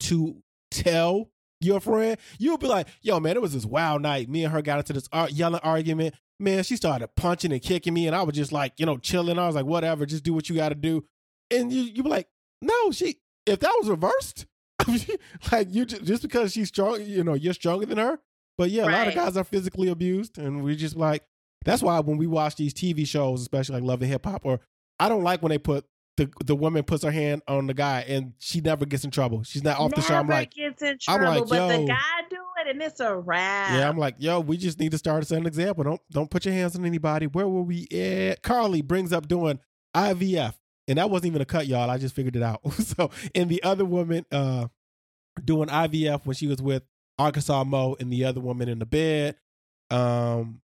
[0.00, 0.36] to
[0.70, 2.16] tell your friend.
[2.38, 4.28] You'll be like, yo, man, it was this wild night.
[4.28, 8.06] Me and her got into this yelling argument man, she started punching and kicking me,
[8.06, 9.38] and I was just like, you know, chilling.
[9.38, 11.04] I was like, whatever, just do what you got to do.
[11.50, 12.28] And you, you be like,
[12.60, 13.16] no, she.
[13.46, 14.46] If that was reversed,
[15.52, 18.20] like you just, just because she's strong, you know, you're stronger than her.
[18.58, 18.94] But yeah, right.
[18.94, 21.24] a lot of guys are physically abused, and we just like
[21.64, 24.60] that's why when we watch these TV shows, especially like Love and Hip Hop, or
[24.98, 25.84] I don't like when they put
[26.16, 29.42] the the woman puts her hand on the guy and she never gets in trouble.
[29.44, 30.14] She's not off Never the show.
[30.14, 31.86] I'm like, gets in I'm trouble, like, but the yo.
[31.86, 33.70] guy do it and it's a wrap.
[33.72, 35.84] yeah, I'm like, yo, we just need to start set an example.
[35.84, 37.26] Don't don't put your hands on anybody.
[37.26, 38.42] Where were we at?
[38.42, 39.58] Karlie brings up doing
[39.96, 40.54] IVF,
[40.86, 41.88] and that wasn't even a cut, y'all.
[41.88, 42.60] I just figured it out.
[42.78, 44.68] so, and the other woman uh
[45.42, 46.82] doing IVF when she was with
[47.18, 49.36] Arkansas Mo and the other woman in the bed.
[49.90, 50.60] Um,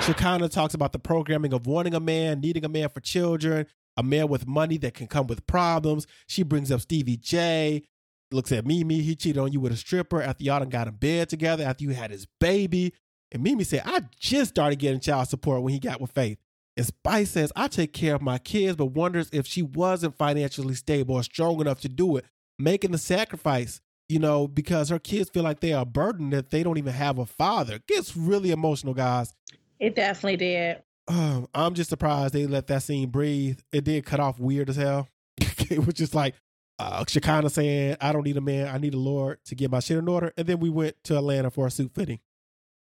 [0.00, 4.02] Shekinah talks about the programming of wanting a man, needing a man for children, a
[4.02, 6.06] man with money that can come with problems.
[6.26, 7.84] She brings up Stevie J,
[8.32, 9.00] looks at Mimi.
[9.02, 11.84] He cheated on you with a stripper after y'all done got in bed together, after
[11.84, 12.92] you had his baby.
[13.30, 16.38] And Mimi said, I just started getting child support when he got with Faith.
[16.76, 20.74] And Spice says, I take care of my kids, but wonders if she wasn't financially
[20.74, 22.24] stable or strong enough to do it,
[22.58, 26.50] making the sacrifice, you know, because her kids feel like they are a burden that
[26.50, 27.74] they don't even have a father.
[27.76, 29.32] It Gets really emotional, guys.
[29.80, 30.82] It definitely did.
[31.08, 33.60] Um, I'm just surprised they let that scene breathe.
[33.72, 35.08] It did cut off weird as hell.
[35.38, 36.34] it was just like
[36.78, 39.80] uh Shekinah saying, I don't need a man, I need a Lord to get my
[39.80, 40.32] shit in order.
[40.36, 42.20] And then we went to Atlanta for a suit fitting.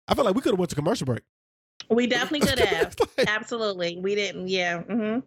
[0.06, 1.22] I felt like we could have went to commercial break.
[1.88, 2.94] We definitely could have.
[3.18, 3.98] Like- Absolutely.
[3.98, 4.48] We didn't.
[4.48, 4.80] Yeah.
[4.82, 5.20] hmm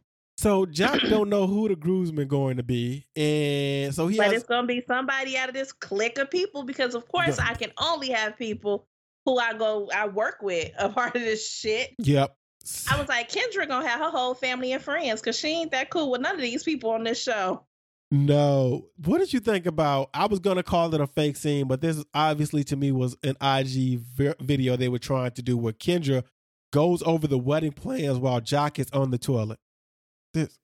[0.44, 3.08] so Jack don't know who the groomsman going to be.
[3.16, 6.30] And so he But has it's going to be somebody out of this clique of
[6.30, 7.48] people because, of course, Yeah.
[7.50, 8.88] I can only have people
[9.26, 11.96] who I go, I work with a part of this shit.
[12.00, 12.36] Yep.
[12.90, 15.72] I was like, Kendra going to have her whole family and friends because she ain't
[15.72, 17.66] that cool with none of these people on this show.
[18.12, 18.86] No.
[19.06, 20.12] What did you think about?
[20.14, 23.36] I was gonna call it a fake scene, but this obviously to me was an
[23.42, 26.24] IG vi- video they were trying to do where Kendra
[26.72, 29.58] goes over the wedding plans while Joc is on the toilet.
[30.34, 30.58] This,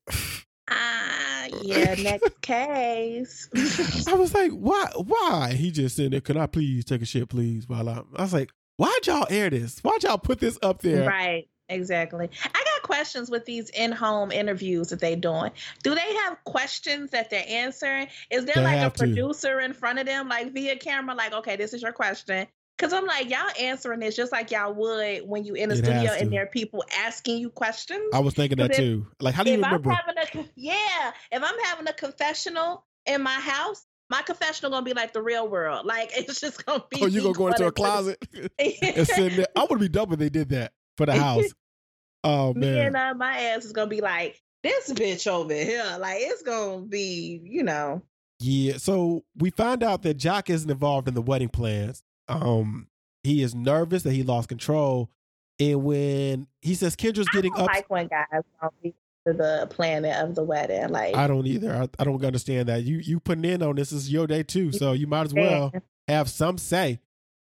[0.67, 3.49] Ah, yeah, next case.
[4.08, 4.88] I was like, why?
[4.95, 5.53] Why?
[5.53, 6.21] He just said, there.
[6.21, 7.67] Can I please take a shit, please?
[7.67, 9.79] While I, I was like, why'd y'all air this?
[9.79, 11.08] Why'd y'all put this up there?
[11.08, 11.47] Right.
[11.71, 12.27] Exactly.
[12.45, 15.51] I got questions with these in-home interviews that they're doing.
[15.84, 18.08] Do they have questions that they're answering?
[18.32, 19.03] Is there They like a have to.
[19.05, 22.47] producer in front of them, like via camera, like, okay, this is your question?
[22.80, 25.84] Because I'm like, y'all answering this just like y'all would when you in the It
[25.84, 28.06] studio and there are people asking you questions.
[28.13, 29.06] I was thinking that if- too.
[29.20, 29.92] Like, how do you if I'm remember?
[29.92, 30.15] having
[30.46, 35.12] a yeah, if I'm having a confessional in my house, my confessional gonna be like
[35.12, 35.86] the real world.
[35.86, 37.02] Like it's just gonna be.
[37.02, 38.18] Oh, you me gonna go into a closet
[38.60, 39.48] and sit there?
[39.58, 41.46] I would be dumb if they did that for the house.
[42.22, 42.88] Oh me man.
[42.88, 45.96] and uh, my ass is gonna be like this bitch over here.
[46.00, 48.02] Like it's gonna be, you know.
[48.42, 52.04] Yeah, so we find out that Joc isn't involved in the wedding plans.
[52.30, 52.88] Um,
[53.24, 55.10] he is nervous that he lost control,
[55.60, 58.94] and when he says Kendra's getting up, like when guys don't be
[59.28, 60.89] to the planning of the wedding.
[60.89, 61.74] Like I don't either.
[61.74, 62.84] I, I don't understand that.
[62.84, 65.74] You you putting in on this is your day too, so you might as well
[66.08, 67.00] have some say.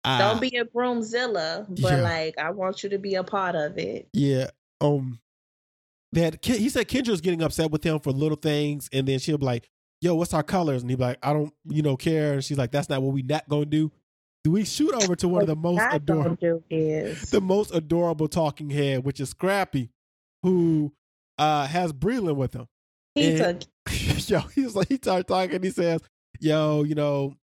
[0.05, 2.03] Uh, don't be a groomzilla, but yeah.
[2.03, 4.09] like I want you to be a part of it.
[4.13, 4.51] Yeah.
[4.81, 5.21] Um.
[6.13, 9.47] That he said Kendra's getting upset with him for little things, and then she'll be
[9.47, 9.69] like,
[10.01, 12.59] "Yo, what's our colors?" And he'll be like, "I don't, you know, care." And she's
[12.59, 13.91] like, "That's not what we not gonna do."
[14.44, 16.37] Do we shoot over to one of the most adorable?
[16.37, 19.90] gonna do is the most adorable talking head, which is Scrappy,
[20.42, 20.92] who
[21.38, 22.66] uh has Breland with him.
[23.14, 23.70] he and- took
[24.28, 25.57] yo, he's like he started talking.
[25.57, 26.00] And he says,
[26.40, 27.35] "Yo, you know,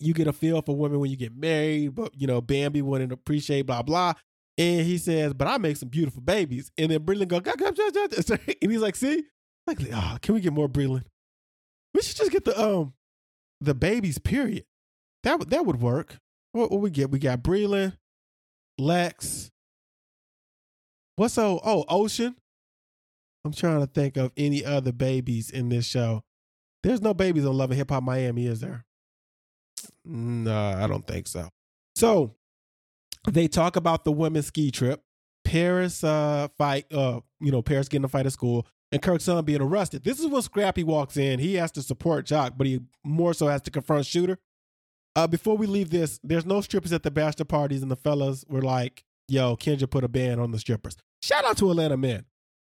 [0.00, 3.12] you get a feel for women when you get married, but you know, Bambi wouldn't
[3.12, 4.14] appreciate blah blah."
[4.58, 7.42] And he says, "But I make some beautiful babies." And then Breland goes,
[8.62, 9.24] and he's like, "See,
[9.66, 11.04] like, oh, can we get more Breland?
[11.94, 12.92] We should just get the um
[13.60, 14.18] the babies.
[14.18, 14.64] Period.
[15.24, 16.18] That that would work.
[16.52, 17.10] What, what we get?
[17.10, 17.96] We got Breland,
[18.78, 19.50] Lex.
[21.16, 21.60] What's so?
[21.64, 22.36] Oh, Ocean.
[23.44, 26.22] I'm trying to think of any other babies in this show.
[26.82, 28.84] There's no babies on Love and Hip Hop Miami, is there?
[30.04, 31.48] No, I don't think so.
[31.96, 32.34] So
[33.28, 35.02] they talk about the women's ski trip.
[35.44, 39.42] Paris uh fight uh you know Paris getting a fight at school and Kirk's son
[39.44, 40.04] being arrested.
[40.04, 41.38] This is when Scrappy walks in.
[41.38, 44.38] He has to support Joc, but he more so has to confront Shooter.
[45.18, 48.44] Uh before we leave this, there's no strippers at the bachelor parties and the fellas
[48.48, 52.24] were like, "Yo, Kendra put a ban on the strippers." Shout out to Atlanta men.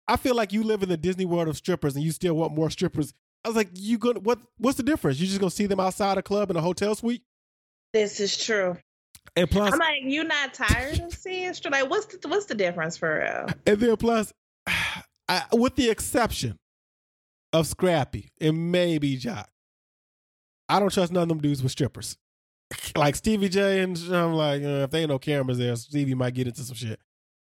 [0.07, 2.53] I feel like you live in the Disney world of strippers and you still want
[2.53, 3.15] more strippers.
[3.43, 5.19] I was like, you gonna what what's the difference?
[5.19, 7.23] You just gonna see them outside a club in a hotel suite?
[7.93, 8.77] this is true.
[9.35, 11.71] And plus I'm like, you not tired of seeing straight?
[11.71, 13.47] Like, what's the what's the difference for real?
[13.65, 14.31] And then plus,
[15.27, 16.59] I, with the exception
[17.53, 19.45] of Scrappy and maybe Joc,
[20.69, 22.17] I don't trust none of them dudes with strippers.
[22.95, 26.33] like Stevie J and I'm like, uh, if they ain't no cameras there, Stevie might
[26.33, 26.99] get into some shit.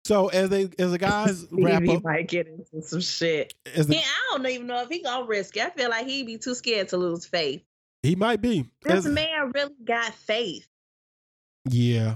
[0.05, 3.53] So as they as the guys wrap He up, might get into some shit.
[3.75, 5.63] as the, Yeah, I don't even know if he gonna risk it.
[5.63, 7.61] I feel like he'd be too scared to lose faith.
[8.03, 8.65] he might be.
[8.83, 10.67] This As- man really got faith.
[11.69, 12.15] Yeah.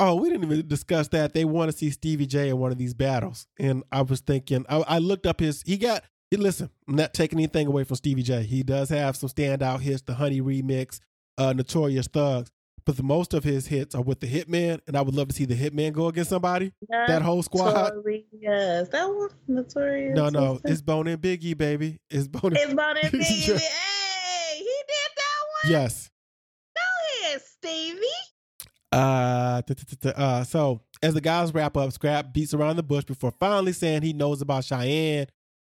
[0.00, 1.34] Oh, we didn't even discuss that.
[1.34, 4.64] They want to see Stevie J in one of these battles, and I was thinking,
[4.68, 5.62] I, I looked up his.
[5.62, 8.44] He got He listen, I'm not taking anything away from Stevie J.
[8.44, 11.00] He does have some standout hits, the Honey remix,
[11.38, 12.50] uh, Notorious Thugs.
[12.84, 15.34] But the most of his hits are with the Hitman, and I would love to
[15.34, 16.72] see the Hitman go against somebody.
[16.88, 17.92] that whole squad.
[17.94, 18.88] Notorious.
[18.88, 20.16] That was notorious.
[20.16, 21.98] No, no, it's Bone and Biggie, baby.
[22.08, 22.56] It's Bone.
[22.56, 23.58] It's Bone and Biggie.
[23.58, 25.72] hey, he did that one.
[25.72, 26.08] Yes.
[26.74, 28.00] Go ahead, Stevie.
[28.90, 29.60] Uh,
[30.16, 34.00] uh, so as the guys wrap up, Scrapp beats around the bush before finally saying
[34.02, 35.26] he knows about Cheyenne.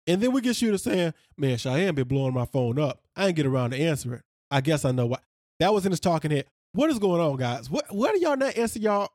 [0.07, 3.03] And then we get Shooter saying, Man, Cheyenne been blowing my phone up.
[3.15, 4.21] I ain't get around to answer it.
[4.49, 5.21] I guess I know what.
[5.59, 6.45] That was in his talking head.
[6.73, 7.69] What is going on, guys?
[7.69, 9.09] What what are y'all not answering y'all?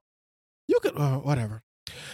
[0.68, 1.62] You could uh, whatever.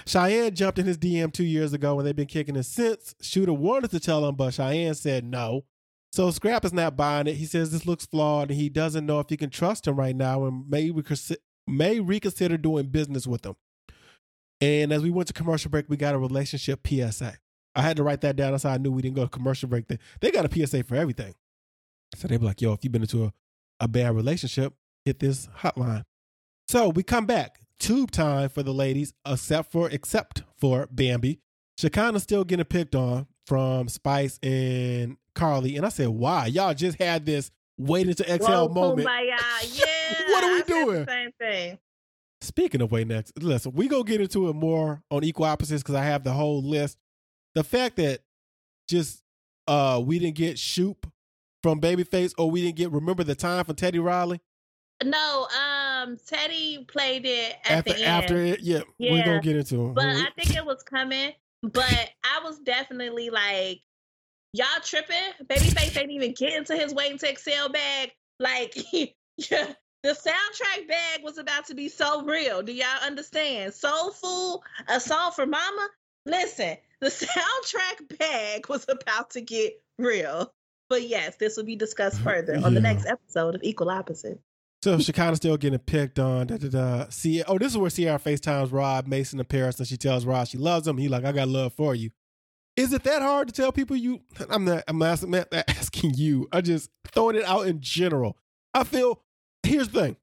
[0.07, 3.15] Cheyenne jumped in his DM two years ago and they've been kicking it since.
[3.21, 5.65] Shooter wanted to tell him, but Cheyenne said no.
[6.13, 7.35] So Scrapp is not buying it.
[7.35, 10.15] He says this looks flawed and he doesn't know if he can trust him right
[10.15, 13.57] now and may, reconsider, may reconsider doing business with him.
[14.61, 17.35] And as we went to commercial break, we got a relationship PSA.
[17.75, 18.57] I had to write that down.
[18.57, 19.89] How I knew we didn't go to commercial break.
[19.89, 21.35] They, they got a PSA for everything.
[22.15, 23.33] So they be like, yo, if you've been into a,
[23.81, 26.03] a bad relationship, hit this hotline.
[26.69, 27.61] So we come back.
[27.81, 31.41] Tube time for the ladies, except for except for Bambi.
[31.79, 35.77] Shekinah's still getting picked on from Spice and Karlie.
[35.77, 36.47] And I said, why?
[36.47, 39.09] Y'all just had this waiting to exhale Whoa, moment.
[39.09, 39.85] Yeah.
[40.29, 41.07] what are we doing?
[41.07, 41.79] Same thing.
[42.41, 45.95] Speaking of wait next, listen, we go get into it more on equal opposites because
[45.95, 46.99] I have the whole list.
[47.55, 48.21] The fact that
[48.89, 49.23] just
[49.67, 51.07] uh we didn't get Shoop
[51.65, 54.39] from Babyface or we didn't get Remember the Time from Teddy Riley.
[55.03, 58.05] No, um, Teddy played it at after the end.
[58.05, 58.61] after it.
[58.61, 59.13] Yeah, yeah.
[59.13, 59.95] we're gonna get into it.
[59.95, 61.33] But I think it was coming.
[61.63, 63.81] But I was definitely like,
[64.53, 65.17] y'all tripping.
[65.47, 68.11] Babyface ain't even getting to his waiting to exhale bag.
[68.39, 69.73] Like, yeah,
[70.03, 72.63] the soundtrack bag was about to be so real.
[72.63, 73.73] Do y'all understand?
[73.73, 75.89] Soulful, a song for Mama.
[76.27, 80.53] Listen, the soundtrack bag was about to get real.
[80.89, 82.29] But yes, this will be discussed mm-hmm.
[82.29, 84.41] further on the next episode of Equal Opposite.
[84.83, 86.47] So of still getting picked on.
[86.47, 87.07] Da, da, da.
[87.09, 90.47] See, oh, this is where Sierra FaceTimes Rob Mason in Paris, and she tells Rob
[90.47, 90.99] she loves him.
[90.99, 92.11] He like, I got love for you.
[92.77, 94.21] Is it that hard to tell people you?
[94.51, 94.85] I'm not.
[94.87, 95.25] I'm not,
[95.69, 96.49] asking you.
[96.53, 98.37] I just throwing it out in general.
[98.75, 99.23] I feel.
[99.63, 100.17] Here's the thing.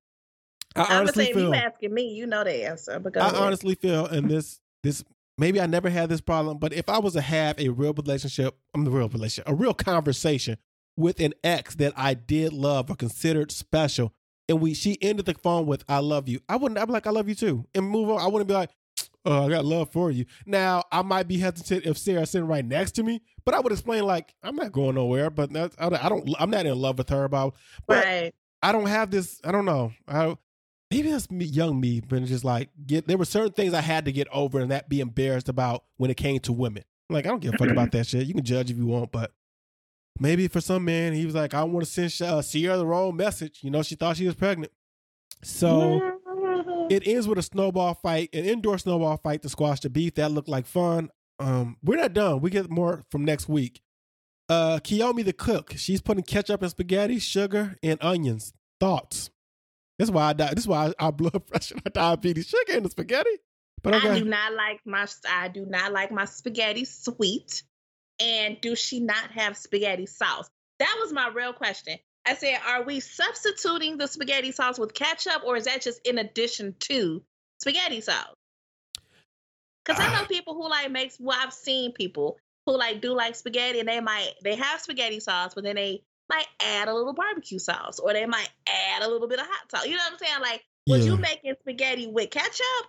[0.76, 1.48] I I'm honestly say, feel.
[1.48, 3.00] You asking me, you know the answer.
[3.00, 5.04] Because I honestly feel, and this this
[5.42, 8.56] maybe I never had this problem, but if I was to have a real relationship,
[8.74, 10.58] I'm the real relationship, a real conversation
[10.96, 14.14] with an ex that I did love or considered special,
[14.48, 16.80] and we she ended the phone with "I love you," I wouldn't.
[16.80, 18.22] I'm like, "I love you too," and move on.
[18.22, 18.70] I wouldn't be like,
[19.26, 22.64] "Oh, I got love for you." Now I might be hesitant if Sarah sitting right
[22.64, 25.90] next to me, but I would explain like, "I'm not going nowhere," but that's, I
[25.90, 26.30] don't.
[26.40, 27.56] I'm not in love with her about.
[27.88, 28.34] But right.
[28.62, 29.42] I don't have this.
[29.44, 29.92] I don't know.
[30.08, 30.36] I
[30.92, 33.08] maybe that's me, young me, but just like get.
[33.08, 36.12] There were certain things I had to get over, and that be embarrassed about when
[36.12, 36.84] it came to women.
[37.10, 38.28] Like I don't give a fuck about that shit.
[38.28, 39.32] You can judge if you want, but
[40.20, 43.16] maybe for some man, he was like, I want to send uh, Sierra the wrong
[43.16, 43.60] message.
[43.62, 44.72] You know, she thought she was pregnant.
[45.44, 46.02] So
[46.90, 50.16] it ends with a snowball fight, an indoor snowball fight to squash the beef.
[50.16, 51.10] That looked like fun.
[51.40, 52.42] Um, we're not done.
[52.42, 53.82] We get more from next week.
[54.48, 58.54] Uh, Kiyomi the cook, she's putting ketchup and spaghetti, sugar, and onions.
[58.80, 59.30] Thoughts?
[60.02, 60.50] This is why I die.
[60.56, 63.38] This is why our blood pressure, our diabetes, sugar in the spaghetti.
[63.84, 64.10] But okay.
[64.10, 65.06] I do not like my.
[65.30, 67.62] I do not like my spaghetti sweet.
[68.20, 70.50] And do she not have spaghetti sauce?
[70.80, 72.00] That was my real question.
[72.26, 76.18] I said, are we substituting the spaghetti sauce with ketchup or is that just in
[76.18, 77.22] addition to
[77.60, 78.34] spaghetti sauce?
[79.86, 80.28] Because I know ah.
[80.28, 84.00] people who like makes well, I've seen people who like do like spaghetti and they
[84.00, 88.14] might they have spaghetti sauce, but then they might add a little barbecue sauce or
[88.14, 89.86] they might add a little bit of hot sauce.
[89.86, 90.42] You know what I'm saying?
[90.42, 91.12] Like, was yeah.
[91.12, 92.86] you making spaghetti with ketchup?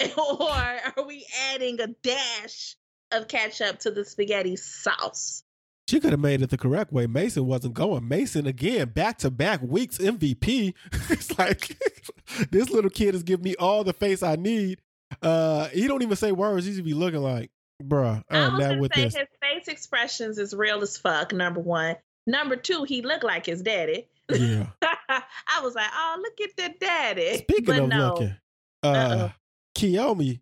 [0.16, 2.76] or are we adding a dash
[3.12, 5.42] of ketchup to the spaghetti sauce.
[5.88, 7.06] She could have made it the correct way.
[7.06, 8.08] Mason wasn't going.
[8.08, 10.74] Mason again, back to back weeks MVP.
[11.10, 11.76] it's like
[12.50, 14.80] this little kid is giving me all the face I need.
[15.20, 16.64] Uh, he don't even say words.
[16.64, 17.50] He just be looking like,
[17.82, 19.16] bruh, I'm not with say this.
[19.16, 21.34] His face expressions is real as fuck.
[21.34, 21.96] Number one.
[22.26, 24.08] Number two, he looked like his daddy.
[24.28, 24.66] Yeah.
[24.82, 27.38] I was like, oh, look at the daddy.
[27.38, 28.08] Speaking but of no.
[28.08, 28.36] looking,
[28.82, 29.30] uh, uh
[29.76, 30.40] Kiyomi,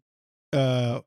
[0.53, 1.01] uh,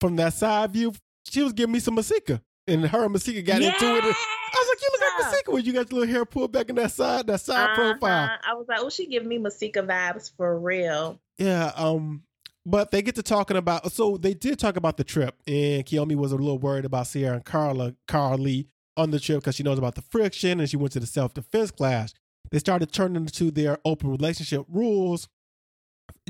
[0.00, 0.92] from that side view
[1.28, 2.42] she was giving me some Masika.
[2.66, 3.80] And her and Masika got yes!
[3.80, 4.04] into it.
[4.04, 6.68] I was like, you look like Masika when you got your little hair pulled back
[6.68, 7.74] in that side, that side uh-huh.
[7.74, 8.38] profile.
[8.46, 11.20] I was like, oh, she giving me Masika vibes for real.
[11.38, 11.72] Yeah.
[11.76, 12.22] Um,
[12.66, 16.14] but they get to talking about so they did talk about the trip, and Kiyomi
[16.14, 18.66] was a little worried about Sierra and Carla Karlie
[19.00, 21.34] on the trip because she knows about the friction and she went to the self
[21.34, 22.14] defense class.
[22.50, 25.28] They started turning to their open relationship rules.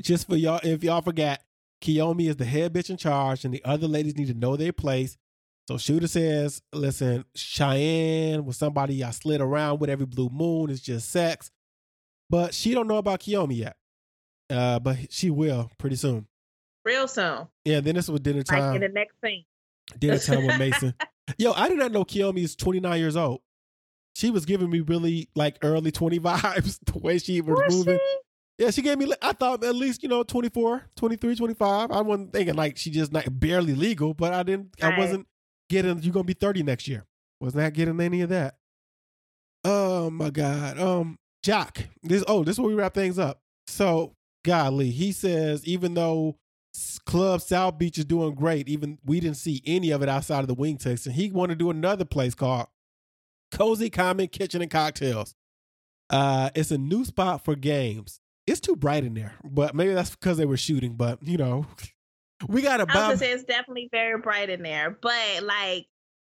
[0.01, 1.41] Just for y'all, if y'all forgot,
[1.81, 4.71] Kiyomi is the head bitch in charge, and the other ladies need to know their
[4.71, 5.17] place.
[5.67, 10.69] So Shooter says, listen, Cheyenne was somebody I slid around with every blue moon.
[10.69, 11.49] It's just sex.
[12.29, 13.77] But she don't know about Kiyomi yet.
[14.49, 16.27] Uh, but she will pretty soon.
[16.83, 17.47] Real soon.
[17.63, 18.59] Yeah, then this was dinner time.
[18.59, 19.45] Like in the next scene.
[19.97, 20.93] Dinner time with Mason.
[21.37, 23.41] Yo, I did not know Kiyomi is 29 years old.
[24.15, 27.97] She was giving me really like early 20 vibes, the way she was, Was moving.
[27.97, 28.17] she?
[28.57, 31.91] Yeah, she gave me, I thought at least, you know, 24, 23, 25.
[31.91, 35.25] I wasn't thinking like she just not barely legal, but I didn't, I wasn't
[35.69, 37.05] getting, you're going to be 30 next year.
[37.39, 38.57] Was not getting any of that.
[39.63, 40.77] Oh my God.
[40.79, 43.41] Um, Joc, this, oh, this is where we wrap things up.
[43.65, 44.15] So,
[44.45, 46.37] golly, he says, even though
[47.05, 50.47] Club South Beach is doing great, even we didn't see any of it outside of
[50.47, 52.67] the wing text, and he wanted to do another place called
[53.51, 55.35] Cozy Common Kitchen and Cocktails.
[56.09, 58.19] Uh, it's a new spot for games.
[58.47, 60.93] It's too bright in there, but maybe that's because they were shooting.
[60.93, 61.65] But you know,
[62.47, 65.87] we got a I was gonna say it's definitely very bright in there, but like,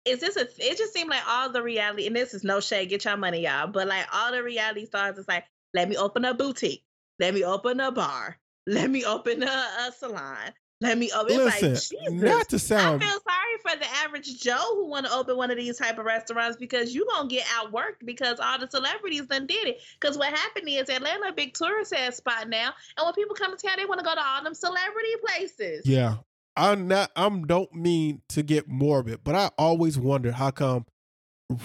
[0.05, 0.41] is this a?
[0.57, 3.43] It just seemed like all the reality, and this is no shade, get your money,
[3.43, 3.67] y'all.
[3.67, 6.83] But like all the reality stars, is like, let me open a boutique,
[7.19, 8.37] let me open a bar,
[8.69, 11.33] let me open a, a salon, let me open.
[11.33, 12.29] It's Listen, like, Jesus.
[12.29, 15.51] not to sound I feel sorry for the average Joe who want to open one
[15.51, 19.45] of these type of restaurants because you gonna get outworked because all the celebrities done
[19.45, 19.81] did it.
[19.99, 23.55] Because what happened is Atlanta a big tourist ass spot now, and when people come
[23.55, 25.85] to town, they want to go to all them celebrity places.
[25.85, 26.17] Yeah,
[26.55, 27.11] I'm not.
[27.15, 30.85] I'm don't mean to get morbid, but I always wonder how come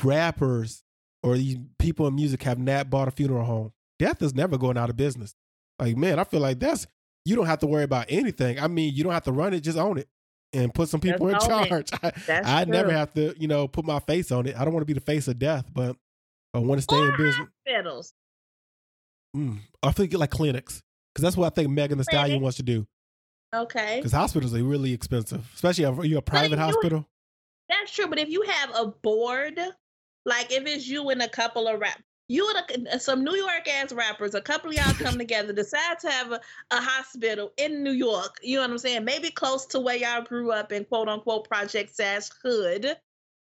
[0.02, 0.82] rappers
[1.22, 3.72] or these people in music have not bought a funeral home.
[3.98, 5.34] Death is never going out of business.
[5.78, 6.86] Like man, I feel like that's
[7.24, 8.60] you don't have to worry about anything.
[8.60, 10.08] I mean, you don't have to run it, just own it
[10.52, 11.46] and put some people in own it.
[11.68, 11.88] charge.
[12.28, 14.56] I, I never have to, you know, put my face on it.
[14.56, 15.96] I don't want to be the face of death, but
[16.52, 17.48] I want to stay or in business.
[17.66, 18.12] hospitals.
[19.36, 20.80] Mm, I think like clinics
[21.12, 22.86] because that's what I think Megan Thee Stallion wants to do.
[23.54, 27.06] Okay, Because hospitals are really expensive, especially if you're a private you- hospital.
[27.68, 28.06] that's true.
[28.08, 29.58] But if you have a board,
[30.24, 33.34] like if it's you and a couple of rap, you and a, uh, some New
[33.36, 37.52] York ass rappers, a couple of y'all come together, decide to have a, a hospital
[37.58, 38.38] in New York.
[38.42, 39.04] You know what I'm saying?
[39.04, 42.96] Maybe close to where y'all grew up in quote unquote Project Sash Hood,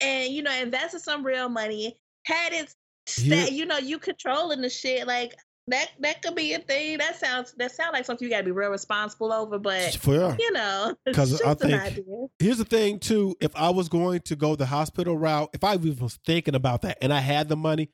[0.01, 1.99] and you know invested some real money.
[2.25, 2.75] Had it,
[3.07, 5.35] sta you know, you controlling the shit like.
[5.71, 6.97] That, that could be a thing.
[6.97, 10.53] That sounds that sounds like something you gotta be real responsible over, but For you
[10.53, 12.05] know, because I think- idea.
[12.39, 13.37] Here's the thing, too.
[13.39, 16.97] If I was going to go the hospital route, if I was thinking about that
[17.03, 17.91] and I had the money,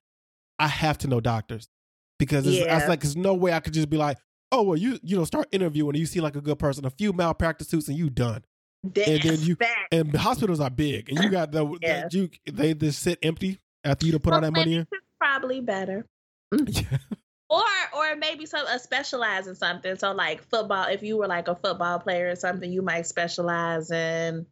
[0.58, 1.68] I have to know doctors
[2.18, 2.76] because it's, Yeah.
[2.78, 4.18] it's like there's no way I could just be like,
[4.52, 6.90] oh well, you you know start interviewing and you seem like a good person, a
[6.90, 8.44] few malpractice suits and you done.
[8.84, 9.92] That's then you- fact.
[9.92, 13.58] And the hospitals are big, and you got the, the- you they just sit empty
[13.82, 14.86] after you to put all that money in.
[14.86, 16.06] Clinics is probably better.
[16.66, 16.98] Yeah.
[17.50, 17.62] Or
[17.96, 19.96] or maybe some uh, specialize in something.
[19.96, 23.90] So like football, if you were like a football player or something, you might specialize
[23.90, 24.46] in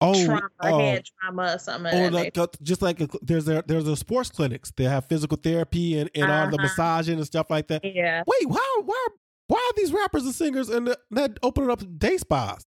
[0.00, 1.92] Oh, trauma, oh, head trauma, or something.
[1.92, 4.72] or like uh, just like a, there's a, there's a sports clinics.
[4.76, 6.62] They have physical therapy and, and all the Uh-huh.
[6.62, 7.84] massaging and stuff like that.
[7.84, 8.22] yeah.
[8.26, 9.06] Wait, why why
[9.48, 12.64] why are these rappers and singers and the, not opening up day spas?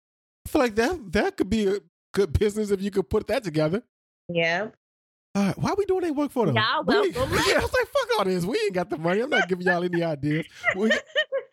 [0.45, 1.80] I feel like that that could be a
[2.13, 3.82] good business if you could put that together.
[4.30, 4.67] Yeah.
[5.34, 6.55] All right, why are we doing that work for them?
[6.55, 7.13] Y'all We- welcome.
[7.47, 8.45] yeah, I was like, fuck all this.
[8.45, 9.19] We ain't got the money.
[9.21, 10.45] I'm not giving y'all any ideas.
[10.76, 10.89] We,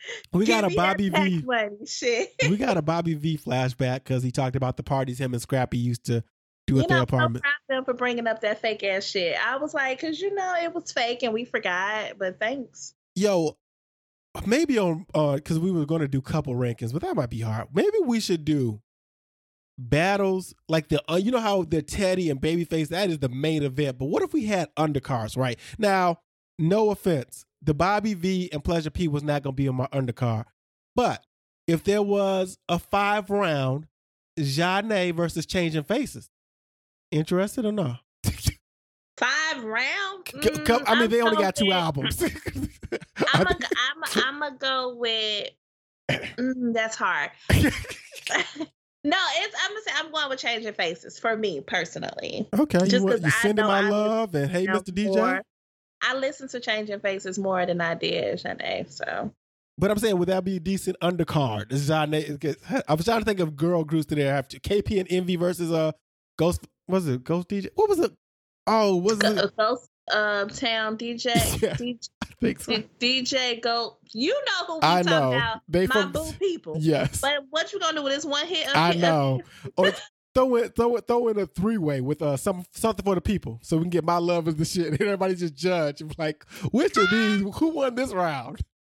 [0.32, 1.44] we got a Bobby V.
[1.86, 2.30] Shit.
[2.50, 5.78] We got a Bobby V flashback because he talked about the parties him and Scrappy
[5.78, 6.22] used to
[6.66, 7.44] do You at know, their I'm apartment.
[7.44, 9.36] proud of them for bringing up that fake ass shit.
[9.36, 12.94] I was like, cause you know it was fake and we forgot, but thanks.
[13.14, 13.56] Yo,
[14.46, 17.40] maybe on uh because we were going to do couple rankings, but that might be
[17.40, 17.68] hard.
[17.74, 18.80] Maybe we should do
[19.78, 23.62] battles like the uh, you know how the Teddy and Babyface that is the main
[23.62, 23.98] event.
[23.98, 26.20] But what if we had undercards right now?
[26.58, 29.86] No offense, the Bobby V and Pleasure P was not going to be on my
[29.88, 30.44] undercard,
[30.94, 31.24] but
[31.66, 33.86] if there was a five round
[34.38, 36.30] Zhané versus Changing Faces,
[37.10, 38.00] interested or not?
[39.18, 40.30] Five round.
[40.34, 41.72] I mean, I'm they only so got two big.
[41.74, 42.22] albums.
[42.22, 43.58] I'm gonna
[44.14, 45.50] I'm I'm go with.
[46.10, 47.30] Mm, that's hard.
[47.50, 47.56] no,
[48.34, 48.56] it's
[49.04, 52.48] I'm gonna say I'm going with changing faces for me personally.
[52.58, 54.90] Okay, you, Just you I sending my love and hey, Mr.
[54.90, 55.42] DJ.
[56.02, 58.90] I listen to changing faces more than I did Zhané.
[58.90, 59.32] So
[59.78, 61.72] But I'm saying, would that be a decent undercard?
[62.88, 65.38] I was trying to think of girl groups that there have to KP and Envyi
[65.38, 65.92] versus uh
[66.38, 66.66] Ghost.
[66.88, 67.68] Was it Ghost DJ?
[67.74, 68.12] What was it?
[68.66, 69.56] Oh, was it?
[69.56, 71.26] Ghost um, Town DJ,
[71.62, 71.74] Yeah.
[71.74, 72.72] DJ, I think so.
[72.98, 73.98] DJ Go.
[74.12, 75.60] You know who we I talking know about?
[75.68, 76.12] they My from.
[76.12, 76.76] boo people.
[76.78, 78.68] Yes, But what you gonna do with this one hit?
[78.74, 79.40] I know.
[79.76, 79.92] Or
[80.34, 83.20] throw in throw it throw in a three way with uh some something for the
[83.20, 84.86] people, so we can get my love as the shit.
[84.92, 88.60] And everybody just judge like which of these who won this round.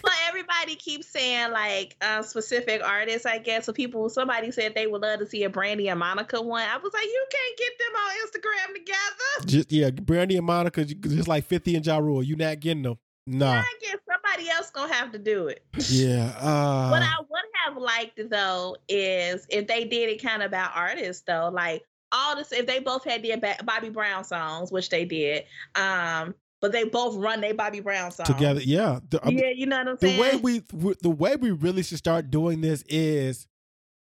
[0.00, 3.66] But everybody keeps saying like uh, specific artists, I guess.
[3.66, 6.62] So people, somebody said they would love to see a Brandy and Monica one.
[6.62, 9.46] I was like, you can't get them on Instagram together.
[9.46, 12.22] Just yeah, Brandy and Monica, just like Fifty and Ja Rule.
[12.22, 12.98] You not getting them.
[13.26, 13.60] Nah.
[13.60, 15.64] I guess somebody else gonna have to do it.
[15.88, 16.32] Yeah.
[16.42, 20.72] Uh, what I would have liked though is if they did it kind of about
[20.74, 22.52] artists though, like all this.
[22.52, 25.44] If they both had their Bobby Brown songs, which they did,
[25.74, 28.60] um, but they both run their Bobby Brown songs together.
[28.60, 30.16] Yeah, the, yeah, you know what I'm saying.
[30.16, 33.46] The way we, the way we really should start doing this is,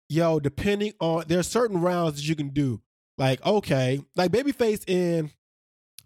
[0.10, 2.82] yo, depending on there are certain rounds that you can do.
[3.18, 5.32] Like, okay, like Babyface and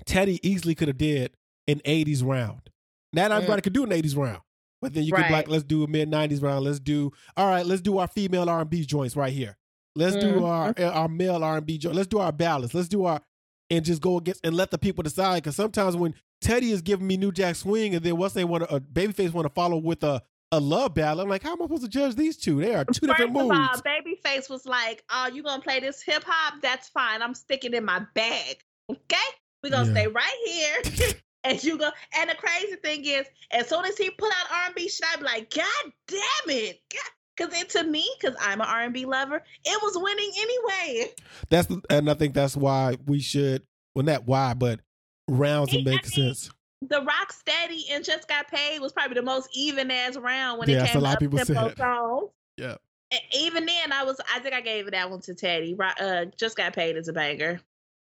[0.06, 1.36] Teddy easily could have did
[1.68, 2.70] an '80s round.
[3.14, 4.42] Not everybody could do an '80s round.
[4.84, 5.26] But then you right.
[5.26, 6.66] could like, let's do a mid '90s round.
[6.66, 7.66] Let's do all right.
[7.66, 9.58] Let's do our female R&B joints right here.
[9.96, 10.40] Let's mm-hmm.
[10.40, 11.96] do our our male R&B joint.
[11.96, 12.74] Let's do our ballads.
[12.74, 13.22] Let's do our
[13.70, 15.44] and just go against and let the people decide.
[15.44, 18.64] Because sometimes when Teddy is giving me New Jack Swing, and then once they want
[18.64, 20.22] a Babyface want to follow with a
[20.54, 21.24] a love ballad.
[21.24, 22.62] I'm like, how am I supposed to judge these two?
[22.62, 23.70] They are two First different moves moods.
[23.74, 26.62] All, Babyface was like, "Oh, you gonna play this hip hop?
[26.62, 27.24] That's fine.
[27.24, 28.58] I'm sticking in my bag.
[28.90, 29.16] Okay,
[29.64, 29.94] we are gonna yeah.
[29.94, 31.14] stay right here."
[31.44, 34.90] and you go, and the crazy thing is, as soon as he put out R&B
[34.90, 37.02] shit, I'd be like, God damn it, God
[37.36, 41.12] because it to me because i'm an r&b lover it was winning anyway
[41.50, 43.64] that's and i think that's why we should
[43.96, 44.82] well not why but
[45.28, 46.50] rounds and make sense.
[46.82, 50.70] The Rock Steady and Just Got Paid was probably the most even as round when
[50.70, 52.30] yeah, it came to up tempo songs.
[52.58, 52.76] Yeah.
[53.12, 55.76] And even then, I was I think I gave that one to Teddy.
[56.00, 57.60] Uh, Just Got Paid is a banger.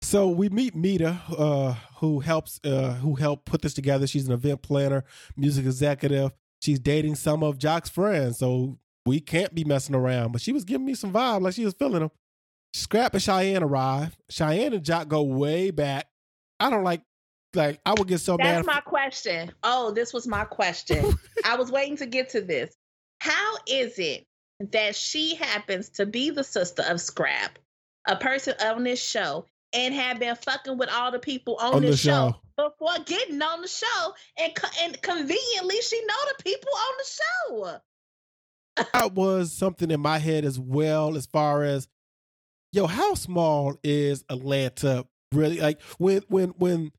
[0.05, 4.05] So we meet Mita, uh, who helps uh, who helped put this together.
[4.05, 5.03] She's an event planner,
[5.35, 6.31] music executive.
[6.61, 8.77] She's dating some of Joc's friends, so
[9.07, 10.31] we can't be messing around.
[10.31, 12.11] But she was giving me some vibe, like she was feeling them.
[12.75, 14.15] Scrapp and Cheyenne arrive.
[14.29, 16.05] Cheyenne and Joc go way back.
[16.59, 17.01] I don't like
[17.55, 18.55] like I would get so That's mad.
[18.57, 19.51] That's my question.
[19.63, 21.17] Oh, this was my question.
[21.45, 22.75] I was waiting to get to this.
[23.21, 24.27] How is it
[24.59, 27.57] that she happens to be the sister of Scrapp,
[28.07, 31.81] a person on this show, and have been fucking with all the people on, on
[31.81, 36.71] this show, show, before getting on the show, and and conveniently she know the people
[36.73, 38.85] on the show.
[38.93, 41.87] that was something in my head as well, as far as
[42.71, 45.59] yo, how small is Atlanta really?
[45.59, 46.91] Like when when when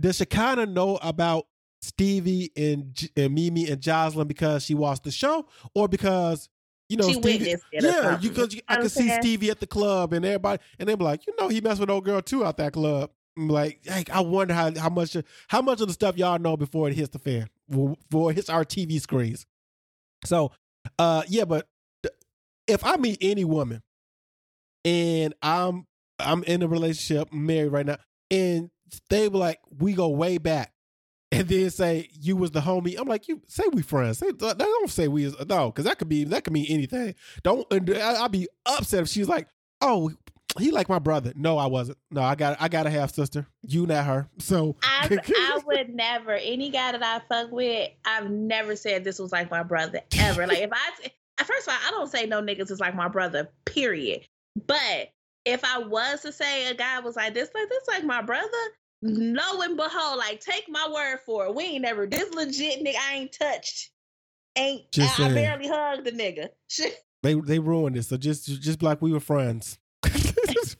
[0.00, 1.46] does she kind of know about
[1.82, 6.48] Stevie and, and Mimi and Joseline because she watched the show, or because
[6.90, 10.60] you know, she Stevie, yeah, because I could see Stevie at the club and everybody,
[10.78, 13.10] and they'd be like, you know, he messed with old girl too out that club.
[13.38, 15.16] I'm like, like, I wonder how how much
[15.46, 18.50] how much of the stuff y'all know before it hits the fan, before it hits
[18.50, 19.46] our TV screens.
[20.24, 20.50] So,
[20.98, 21.68] uh, yeah, but
[22.66, 23.82] if I meet any woman
[24.84, 25.86] and I'm
[26.18, 27.98] I'm in a relationship, married right now,
[28.32, 28.70] and
[29.08, 30.72] they were like, we go way back.
[31.32, 32.96] And then say you was the homie.
[32.98, 34.18] I'm like, you say we friends.
[34.18, 37.14] Say, don't say we is no, because that could be that could mean anything.
[37.44, 37.66] Don't.
[37.72, 39.46] I'd be upset if she's like,
[39.80, 40.10] oh,
[40.58, 41.32] he like my brother.
[41.36, 41.98] No, I wasn't.
[42.10, 43.46] No, I got I got a half sister.
[43.62, 44.28] You not her.
[44.38, 47.90] So I, I would never any guy that I fuck with.
[48.04, 50.46] I've never said this was like my brother ever.
[50.46, 53.48] like if I first of all, I don't say no niggas is like my brother.
[53.64, 54.26] Period.
[54.66, 55.10] But
[55.44, 58.48] if I was to say a guy was like this, like this, like my brother,
[59.02, 62.96] lo and behold, like take my word for it, we ain't never this legit nigga.
[62.96, 63.90] I ain't touched,
[64.56, 66.48] ain't just I, I barely hugged the nigga.
[67.22, 68.04] they they ruined it.
[68.04, 69.78] So just just like we were friends.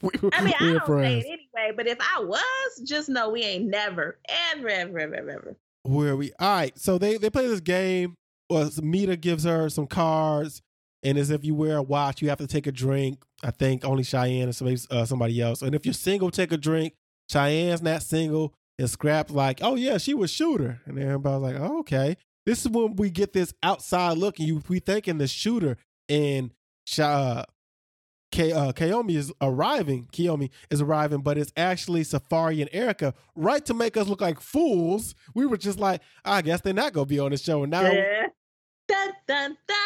[0.01, 1.23] we I mean, we I don't friends.
[1.23, 4.19] say it anyway, but if I was, just know we ain't never,
[4.53, 5.57] ever, ever, ever, ever.
[5.83, 6.31] Where we?
[6.39, 6.77] All right.
[6.77, 8.15] So they they play this game.
[8.49, 10.61] Well, Mita gives her some cards.
[11.03, 13.23] And as if you wear a watch, you have to take a drink.
[13.43, 15.63] I think only Cheyenne and somebody, uh, somebody else.
[15.63, 16.93] And if you're single, take a drink.
[17.31, 18.53] Cheyenne's not single.
[18.77, 20.81] And Scrapp's like, oh yeah, she was shooter.
[20.85, 22.17] And everybody's like, oh, okay.
[22.45, 25.77] This is when we get this outside look, and you we thinking the shooter
[26.09, 26.51] and
[26.99, 27.43] uh,
[28.31, 30.07] K, uh, Kiyomi is arriving.
[30.11, 34.39] Kiyomi is arriving, but it's actually Safaree and Erica, right to make us look like
[34.39, 35.13] fools.
[35.35, 37.63] We were just like, I guess they're not gonna be on the show.
[37.63, 38.27] And now, yeah.
[38.87, 39.77] dun, dun, dun.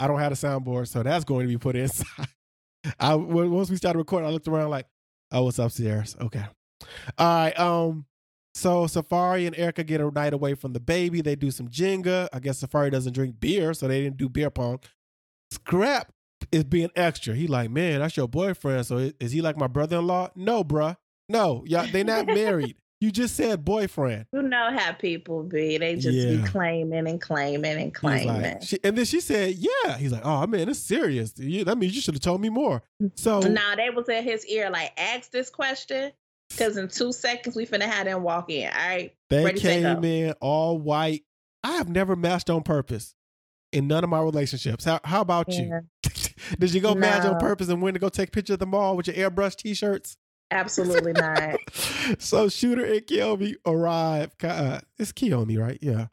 [0.00, 2.28] I don't have a soundboard, so that's going to be put inside.
[2.98, 4.86] I once we started recording, I looked around like,
[5.32, 6.16] oh, what's upstairs?
[6.20, 6.44] Okay,
[7.18, 7.58] all right.
[7.58, 8.06] Um,
[8.54, 11.20] so Safaree and Erica get a night away from the baby.
[11.20, 12.28] They do some Jenga.
[12.32, 14.80] I guess Safaree doesn't drink beer, so they didn't do beer pong.
[15.52, 16.06] Scrapp
[16.50, 17.34] is being extra.
[17.34, 18.86] He like, man, that's your boyfriend.
[18.86, 20.30] So is he like my brother in law?
[20.34, 20.96] No, bruh.
[21.28, 22.76] No, yeah, they not married.
[23.00, 24.26] You just said boyfriend.
[24.32, 25.78] You know how people be.
[25.78, 26.42] They just yeah.
[26.42, 28.42] be claiming and claiming and claiming.
[28.42, 29.96] Like, she, and then she said, yeah.
[29.98, 31.30] He's like, oh, man, it's serious.
[31.32, 32.82] that means you should have told me more.
[33.14, 36.10] So now they was in his ear, like, ask this question.
[36.50, 38.70] Because in two seconds, we finna have them walk in.
[38.70, 39.14] All right.
[39.30, 41.22] They Ready, came in all white.
[41.62, 43.14] I have never matched on purpose.
[43.72, 44.84] in none of my relationships.
[44.84, 45.80] How how about you?
[46.58, 48.96] Did you go match on purpose and went to go take pictures at the mall
[48.96, 50.16] with your airbrush t-shirts?
[50.50, 51.56] Absolutely not.
[52.18, 54.34] so Shooter and Kiyomi arrive.
[54.42, 55.78] Uh, it's Kiyomi, right?
[55.82, 56.06] Yeah.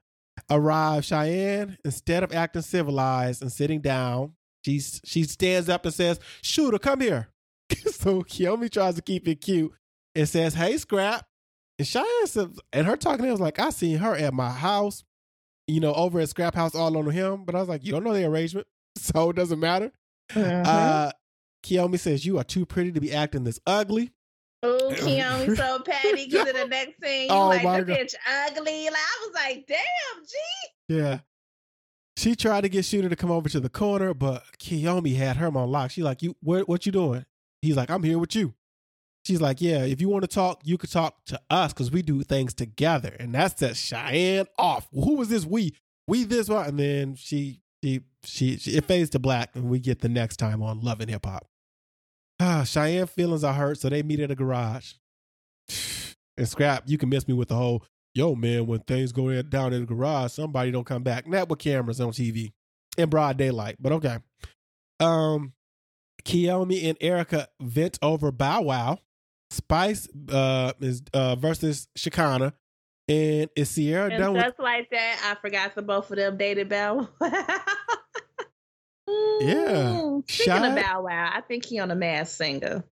[0.49, 1.05] Arrive.
[1.05, 4.33] Cheyenne, instead of acting civilized and sitting down,
[4.65, 7.29] she's she stands up and says, Shooter, come here.
[7.85, 9.71] so Kiyomi tries to keep it cute
[10.15, 11.21] and says, Hey, Scrapp.
[11.77, 14.49] And Cheyenne says, and her talking to him was like, I seen her at my
[14.49, 15.03] house,
[15.67, 17.43] you know, over at Scrapp House all on him.
[17.43, 18.67] But I was like, you don't know the arrangement.
[18.97, 19.91] So it doesn't matter.
[20.31, 20.63] Mhm.
[20.65, 21.11] Uh
[21.65, 24.13] Kiyomi says, You are too pretty to be acting this ugly.
[24.63, 27.97] Oh, Keone so petty because in the next scene, you Oh, like my the God.
[27.97, 28.15] bitch
[28.47, 28.85] ugly.
[28.85, 30.33] Like I was like, damn, G.
[30.87, 31.19] Yeah.
[32.17, 35.47] She tried to get Shooter to come over to the corner, but Kiyomi had her
[35.47, 35.91] on lock.
[35.91, 37.25] She like, you what what you doing?
[37.61, 38.53] He's like, I'm here with you.
[39.25, 42.01] She's like, Yeah, if you want to talk, you could talk to us because we
[42.01, 43.15] do things together.
[43.19, 44.87] And that's that Cheyenne off.
[44.93, 45.75] Who was this we?
[46.07, 46.67] We this one.
[46.67, 50.37] And then she she she, she it fades to black and we get the next
[50.37, 51.47] time on Love and Hip Hop.
[52.39, 54.93] Ah, Cheyenne feelings are hurt, so they meet at a garage.
[56.37, 59.73] And Scrapp, you can miss me with the whole yo man, when things go down
[59.73, 61.27] in the garage, somebody don't come back.
[61.27, 62.53] Not with cameras on TV
[62.97, 64.17] in broad daylight, but okay.
[64.99, 65.53] Um,
[66.23, 68.99] Kiyomi and Erica vent over Bow Wow.
[69.51, 72.53] Spice uh is uh versus Shekinah,
[73.07, 74.43] and is Sierra And done with?
[74.43, 77.31] just like that, I forgot the both of them dated Bow Wow.
[79.39, 80.19] Yeah.
[80.27, 82.83] Speaking Shy- of Bow Wow, I think he on a Masked Singer.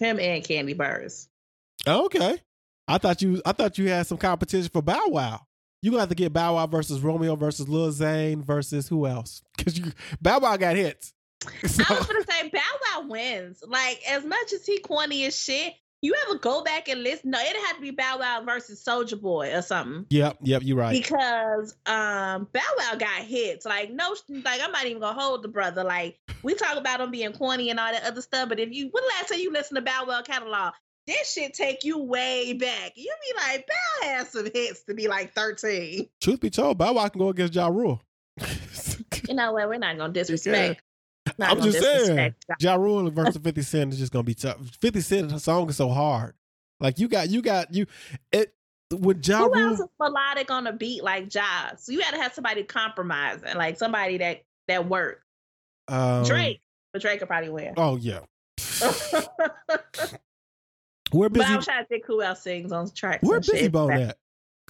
[0.00, 1.28] Him and Kandi Burruss.
[1.86, 2.38] Oh, okay,
[2.88, 5.40] I thought you I thought you had some competition for Bow Wow.
[5.82, 9.42] You gonna have to get Bow Wow versus Romeo versus Lil Zane versus who else?
[9.56, 11.12] Because you Bow Wow got hits.
[11.66, 12.60] So- I was gonna say Bow
[12.98, 13.62] Wow wins.
[13.66, 17.30] Like as much as he corny as shit, you ever go back and listen?
[17.30, 20.06] No, it had to be Bow Wow versus Soulja Boy or something.
[20.10, 20.92] Yep, yep, you're right.
[20.92, 23.66] Because um Bow Wow got hits.
[23.66, 25.84] Like no like I'm not even gonna hold the brother.
[25.84, 28.88] Like we talk about him being corny and all that other stuff, but if you
[28.90, 30.72] when the last time you listen to Bow Wow catalog,
[31.06, 32.92] this shit take you way back.
[32.96, 36.08] You be like, Bow has some hits to be like 13.
[36.20, 38.00] Truth be told, Bow Wow can go against Ja Rule.
[39.28, 39.68] You know what?
[39.68, 40.82] We're not gonna disrespect.
[41.38, 42.34] I'm just saying.
[42.58, 44.58] Ja Rule versus 50 Cent is just gonna be tough.
[44.80, 46.34] 50 Cent song is so hard.
[46.80, 47.86] Like you got you got you
[48.32, 48.54] it
[48.90, 51.74] with Ja Who Rule else is melodic on a beat like Josh?
[51.78, 55.22] So you had to have somebody compromising, like somebody that that worked.
[55.88, 56.60] um, Drake,
[56.92, 57.74] but Drake could probably win.
[57.76, 58.20] Oh yeah.
[58.80, 60.18] but
[61.12, 63.26] We're busy I'm trying to think who else sings on tracks.
[63.26, 63.42] Shit.
[63.42, 64.16] Bizzy Bone at?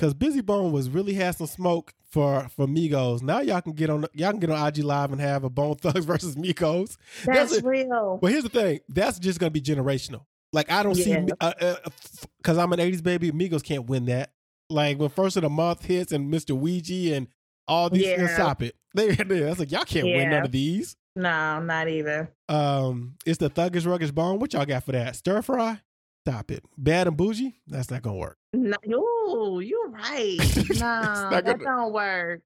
[0.01, 3.21] Because Bizzy Bone was really had some smoke for for Migos.
[3.21, 5.75] Now y'all can get on y'all can get on IG Live and have a Bone
[5.81, 6.97] Thugs versus Migos.
[7.27, 8.19] That's, That's real.
[8.21, 10.25] But here's the thing: that's just gonna be generational.
[10.55, 13.31] Like I don't see because uh, uh, I'm an '80s baby.
[13.31, 14.33] Migos can't win that.
[14.71, 16.57] Like when first of the month hits and Mr.
[16.57, 17.29] Ouija and
[17.69, 18.27] all these Yeah.
[18.29, 18.75] stop it.
[18.93, 20.97] They, they that's like y'all can't win none of these.
[21.15, 22.27] No, not even.
[22.49, 24.41] Um, it's the Thuggish Ruggish Bone.
[24.41, 25.15] What y'all got for that?
[25.15, 25.81] Stir fry?
[26.27, 26.63] Stop it.
[26.77, 27.57] Bad and bougie?
[27.67, 28.37] That's not gonna work.
[28.53, 30.39] No, ooh, you're right.
[30.71, 32.43] No, not that gonna- don't work.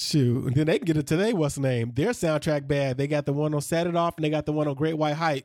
[0.00, 0.46] Shoot.
[0.46, 1.32] And then they can get it today.
[1.32, 1.90] What's the name?
[1.92, 2.96] Their soundtrack bad.
[2.98, 4.94] They got the one on Set It Off and they got the one on Great
[4.96, 5.44] White Hype.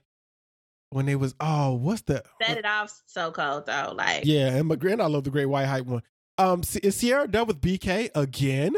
[0.92, 3.94] When they was oh, what's the Set it off so cold though.
[3.96, 6.04] Like Yeah, and my grand I love the Great White Hype one.
[6.38, 8.76] Um is Sierra done with BK again?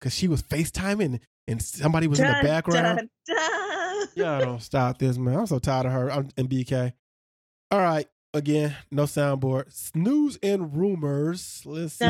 [0.00, 2.96] Cause she was FaceTiming and somebody was in the background.
[3.26, 4.08] dun, dun.
[4.16, 5.36] Yeah, don't stop this, man.
[5.38, 6.10] I'm so tired of her.
[6.10, 6.94] I'm in BK.
[7.70, 8.06] All right.
[8.34, 9.94] Again, no soundboard.
[9.94, 11.62] News and rumors.
[11.64, 12.04] Let's see.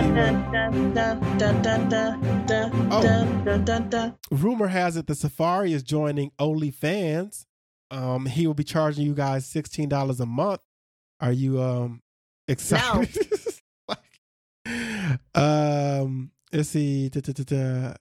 [2.90, 4.18] Oh.
[4.30, 7.44] rumor has it the Safaree is joining OnlyFans.
[7.90, 10.62] Um, he will be charging you guys sixteen dollars a month.
[11.20, 12.00] Are you um
[12.48, 13.14] excited?
[13.88, 13.98] like,
[15.34, 17.10] um, let's see.
[17.10, 17.94] Da, da, da.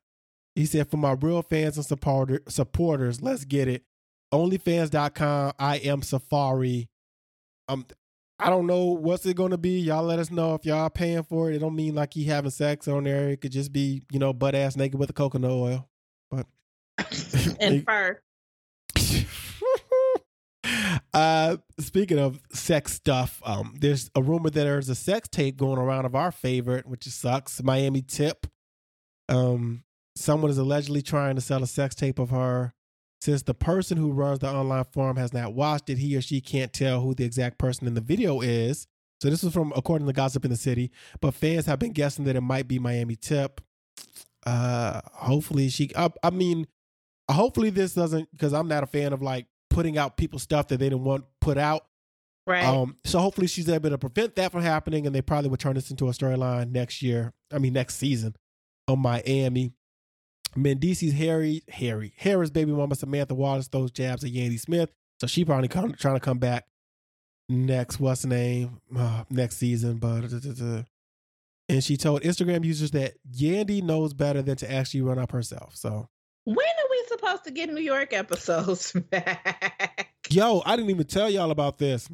[0.55, 3.84] He said, "For my real fans and supporter, supporters, let's get it.
[4.34, 5.53] OnlyFans.com.
[5.59, 6.88] I am Safaree.
[7.67, 7.86] Um,
[8.43, 9.79] I don't know what's it going to be.
[9.79, 11.55] Y'all let us know if y'all paying for it.
[11.55, 13.29] It don't mean like he having sex on there.
[13.29, 15.87] It could just be, you know, butt ass naked with a coconut oil.
[16.29, 16.45] But
[17.61, 18.19] and fur.
[21.13, 25.77] uh speaking of sex stuff um there's a rumor that there's a sex tape going
[25.77, 28.47] around of our favorite which sucks miami tip
[29.29, 29.83] um
[30.15, 32.73] someone is allegedly trying to sell a sex tape of her
[33.24, 36.41] since the person who runs the online forum has not watched it he or she
[36.41, 38.86] can't tell who the exact person in the video is.
[39.21, 42.26] So this was from according to gossip in the city but fans have been guessing
[42.26, 43.61] that it might be miami tip.
[44.45, 46.67] Uh hopefully she i, I mean
[47.32, 50.80] hopefully this doesn't because i'm not a fan of like putting out people's stuff that
[50.80, 51.86] they didn't want put out.
[52.45, 52.65] Right.
[52.65, 55.76] um so hopefully she's able to prevent that from happening and they probably will turn
[55.76, 58.36] this into a storyline next year i mean next season
[58.89, 59.71] on miami
[60.56, 64.89] Mendeecees Harry, Harry, Harris baby mama Samantha Wallace throws jabs at Yandy Smith,
[65.20, 66.66] so she probably come, trying to come back
[67.49, 67.99] next.
[67.99, 68.80] What's the name?
[68.95, 70.32] Uh, next season, but
[71.70, 75.76] and she told Instagram users that Yandy knows better than to actually run up herself.
[75.76, 76.10] So
[76.45, 80.10] when are we supposed to get New York episodes back?
[80.30, 82.10] Yo, I didn't even tell y'all about this.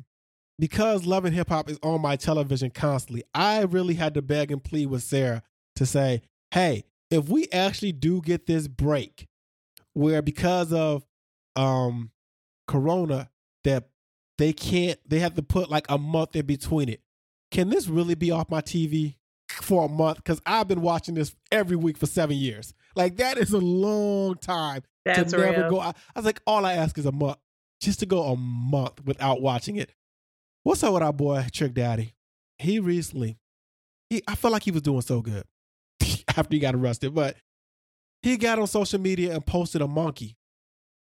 [0.59, 4.51] Because Love and Hip Hop is on my television constantly, I really had to beg
[4.51, 5.41] and plead with Sarah
[5.77, 6.21] to say,
[6.51, 9.27] hey, if we actually do get this break
[9.93, 11.05] where because of
[11.55, 12.11] um
[12.67, 13.29] corona
[13.63, 13.89] that
[14.37, 17.01] they can't they have to put like a month in between it
[17.51, 19.15] can this really be off my tv
[19.49, 20.17] for a month?
[20.17, 22.73] Because i've been watching this every week for seven years.
[22.95, 26.65] Like that is a long time That's to never go I, I was like all
[26.65, 27.37] i ask is a month
[27.81, 29.91] just to go a month without watching it.
[30.63, 32.13] What's up with our boy trick daddy?
[32.57, 33.37] He recently
[34.09, 35.43] he i felt like he was doing so good
[36.37, 37.35] after he got arrested, but
[38.21, 40.37] he got on social media and posted a monkey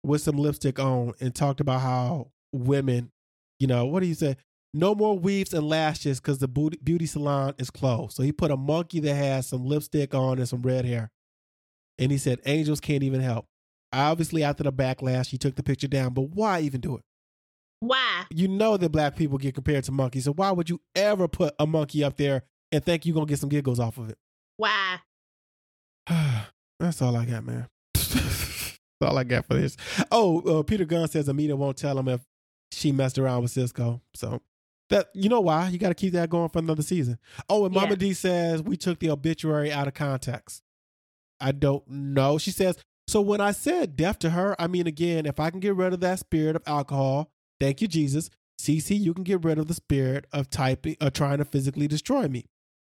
[0.04, 3.12] with some lipstick on and talked about how women,
[3.60, 4.36] you know, what do you say?
[4.74, 8.16] No more weaves and lashes because the beauty salon is closed.
[8.16, 11.10] So he put a monkey that has some lipstick on and some red hair.
[11.98, 13.46] And he said, Angels can't even help.
[13.92, 17.04] Obviously, after the backlash, he took the picture down, but why even do it?
[17.80, 18.26] Why?
[18.30, 20.26] You know that black people get compared to monkeys.
[20.26, 23.32] So why would you ever put a monkey up there and think you're going to
[23.32, 24.18] get some giggles off of it?
[24.60, 24.98] Why?
[26.80, 27.68] That's all I got, man.
[27.94, 29.78] That's all I got for this.
[30.12, 32.20] Oh, uh, Peter Gunz says Amina won't tell him if
[32.74, 34.02] she messed around with Cisco.
[34.14, 34.42] So
[34.90, 37.20] that you know why you got to keep that going for another season.
[37.48, 37.96] Oh, and Mama Yeah.
[37.96, 40.62] D says we took the obituary out of context.
[41.40, 42.38] I don't know.
[42.38, 43.22] She says so.
[43.22, 46.02] When I said death to her, I mean again, if I can get rid of
[46.02, 47.32] that spirit of alcohol,
[47.62, 48.30] thank you Jesus.
[48.62, 52.28] CC, you can get rid of the spirit of typing, of trying to physically destroy
[52.28, 52.44] me.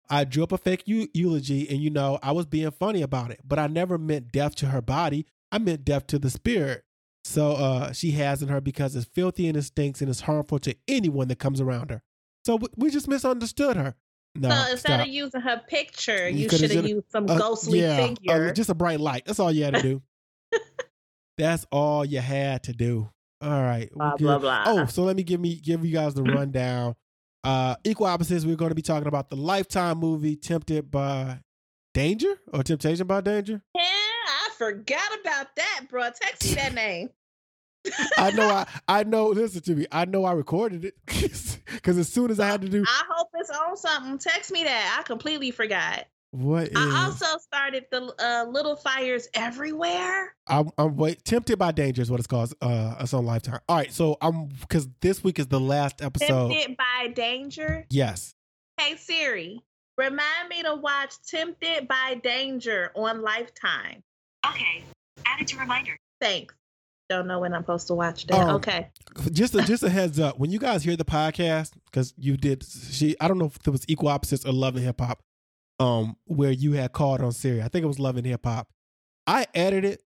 [0.10, 3.32] I drew up a fake eu- eulogy, and you know, I was being funny about
[3.32, 5.26] it, but I never meant death to her body.
[5.51, 6.84] I meant death to the spirit.
[7.24, 10.60] So uh, she has in her because it's filthy and it stinks and it's harmful
[10.60, 12.03] to anyone that comes around her.
[12.45, 13.95] So we- just misunderstood her.
[14.36, 14.99] No, so instead stop.
[15.01, 18.70] of using her picture, You you, should have used some Uh, ghostly yeah, uh, just
[18.70, 19.24] a bright light.
[19.26, 20.01] That's all you had to do.
[21.38, 23.10] That's all you had to do.
[23.41, 23.89] All right.
[23.93, 24.64] blah blah blah.
[24.68, 26.95] Oh, so let me give me give you guys the rundown.
[27.46, 31.39] Uh Equal Opposites, we're going to be talking about the Lifetime movie Tempted by
[31.93, 33.62] Danger or Temptation by Danger.
[33.76, 36.10] yeah, I forgot about that, bro.
[36.20, 37.10] Text me that name.
[38.18, 39.86] I know I I know listen to me.
[39.91, 43.30] I know I recorded it cuz as soon as I had to do I hope
[43.36, 44.18] it's on something.
[44.18, 44.98] Text me that.
[45.00, 46.08] I completely forgot.
[46.36, 50.36] What is I also started the uh, Little Fires Everywhere.
[50.48, 52.54] I'm, I'm wait Tempted by Danger is what it's called.
[52.62, 53.60] Uh it's on Lifetime.
[53.70, 56.52] All right, so I'm cuz this week is the last episode.
[56.52, 57.86] Tempted by Danger.
[57.90, 58.34] Yes.
[58.78, 59.62] Hey Siri,
[59.98, 64.04] remind me to watch Tempted by Danger on Lifetime.
[64.48, 64.84] Okay.
[65.26, 65.98] Added to reminder.
[66.22, 66.54] Thanks.
[67.10, 68.40] Don't know when I'm supposed to watch that.
[68.40, 68.90] Um, okay.
[69.32, 72.66] just a, just a heads up when you guys hear the podcast because you did
[72.66, 75.22] she i don't know if it was equal opposites or love and hip hop
[75.80, 78.70] um where you had called on siri i think it was love and hip hop
[79.28, 80.04] i edited it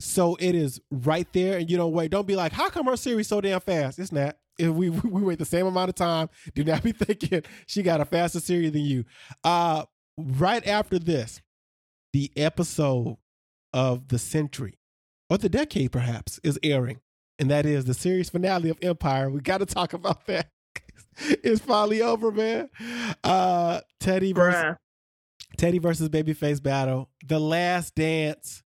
[0.00, 2.96] so it is right there and you don't wait don't be like how come her
[2.96, 6.28] siri so damn fast it's not if we we wait the same amount of time
[6.54, 9.04] do not be thinking she got a faster siri than you
[9.44, 9.84] uh
[10.16, 11.40] right after this
[12.12, 13.16] the episode
[13.72, 14.78] of the century
[15.28, 17.00] or the decade perhaps is airing
[17.38, 19.30] and that is the series finale of Empire.
[19.30, 20.50] We got to talk about that.
[21.18, 22.68] it's finally over, man.
[23.22, 24.76] Uh, Teddy versus Bruh.
[25.58, 28.62] Teddy versus Babyface battle, The Last Dance,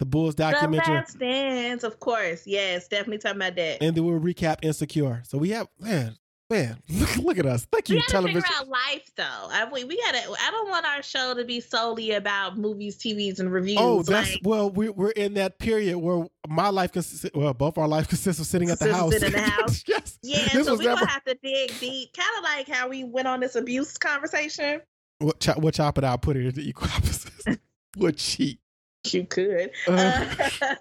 [0.00, 2.46] the Bulls The documentary, Last Dance, of course.
[2.46, 3.82] Yes, definitely talking about that.
[3.82, 5.22] and then we'll recap Insecure.
[5.26, 6.16] So we have man,
[6.48, 7.66] man, look, look at us.
[7.70, 8.40] Thank we you, gotta television.
[8.40, 9.24] figure out life though.
[9.24, 10.18] I, we, we gotta.
[10.18, 13.76] I don't want our show to be solely about movies, TVs, and reviews.
[13.78, 17.28] Oh, that's like, well, we're we're in that period where my life consists.
[17.34, 19.14] Well, both our life consists of sitting at the Sitting house.
[19.22, 19.84] in the house.
[19.86, 20.18] yes.
[20.22, 20.48] yeah.
[20.54, 23.04] this so was we never- gonna have to dig deep, kind of like how we
[23.04, 24.80] went on this abuse conversation.
[25.20, 26.22] We'll chop, we'll chop it out.
[26.22, 27.58] Put it into equal opposites.
[27.96, 28.60] we'll cheat.
[29.10, 29.70] You could.
[29.88, 30.26] Uh,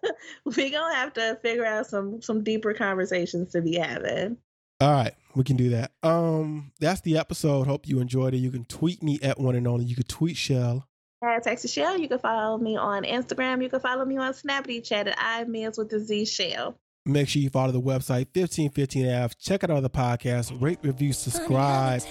[0.45, 4.37] we gonna have to figure out some some deeper conversations to be having.
[4.81, 5.91] All right, we can do that.
[6.03, 7.67] Um, that's the episode.
[7.67, 8.37] Hope you enjoyed it.
[8.37, 9.85] You can tweet me at one and only.
[9.85, 10.83] You can tweet Chelle.
[11.21, 13.61] At Texas Chelle, you can follow me on Instagram.
[13.61, 16.75] You can follow me on Snappity Chat at I Mills with the Z Chelle.
[17.09, 19.33] Make sure you follow the website 1515F.
[19.39, 20.55] Check out other podcasts.
[20.61, 22.01] Rate, review, subscribe.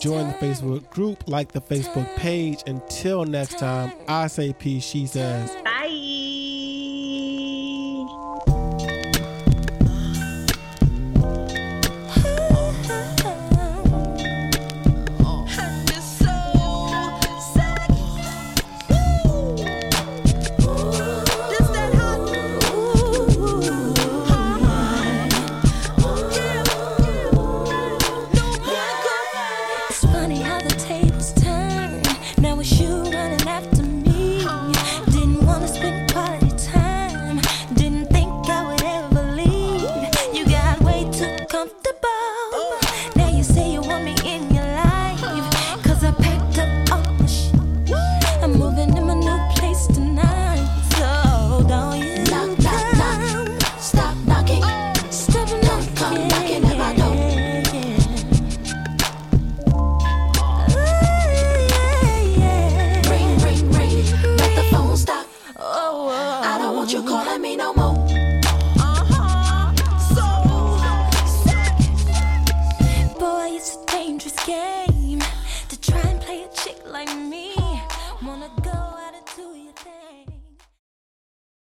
[0.00, 1.28] Join the Facebook group.
[1.28, 2.62] Like the Facebook page.
[2.66, 4.84] Until next time, I say peace.
[4.84, 5.56] She says.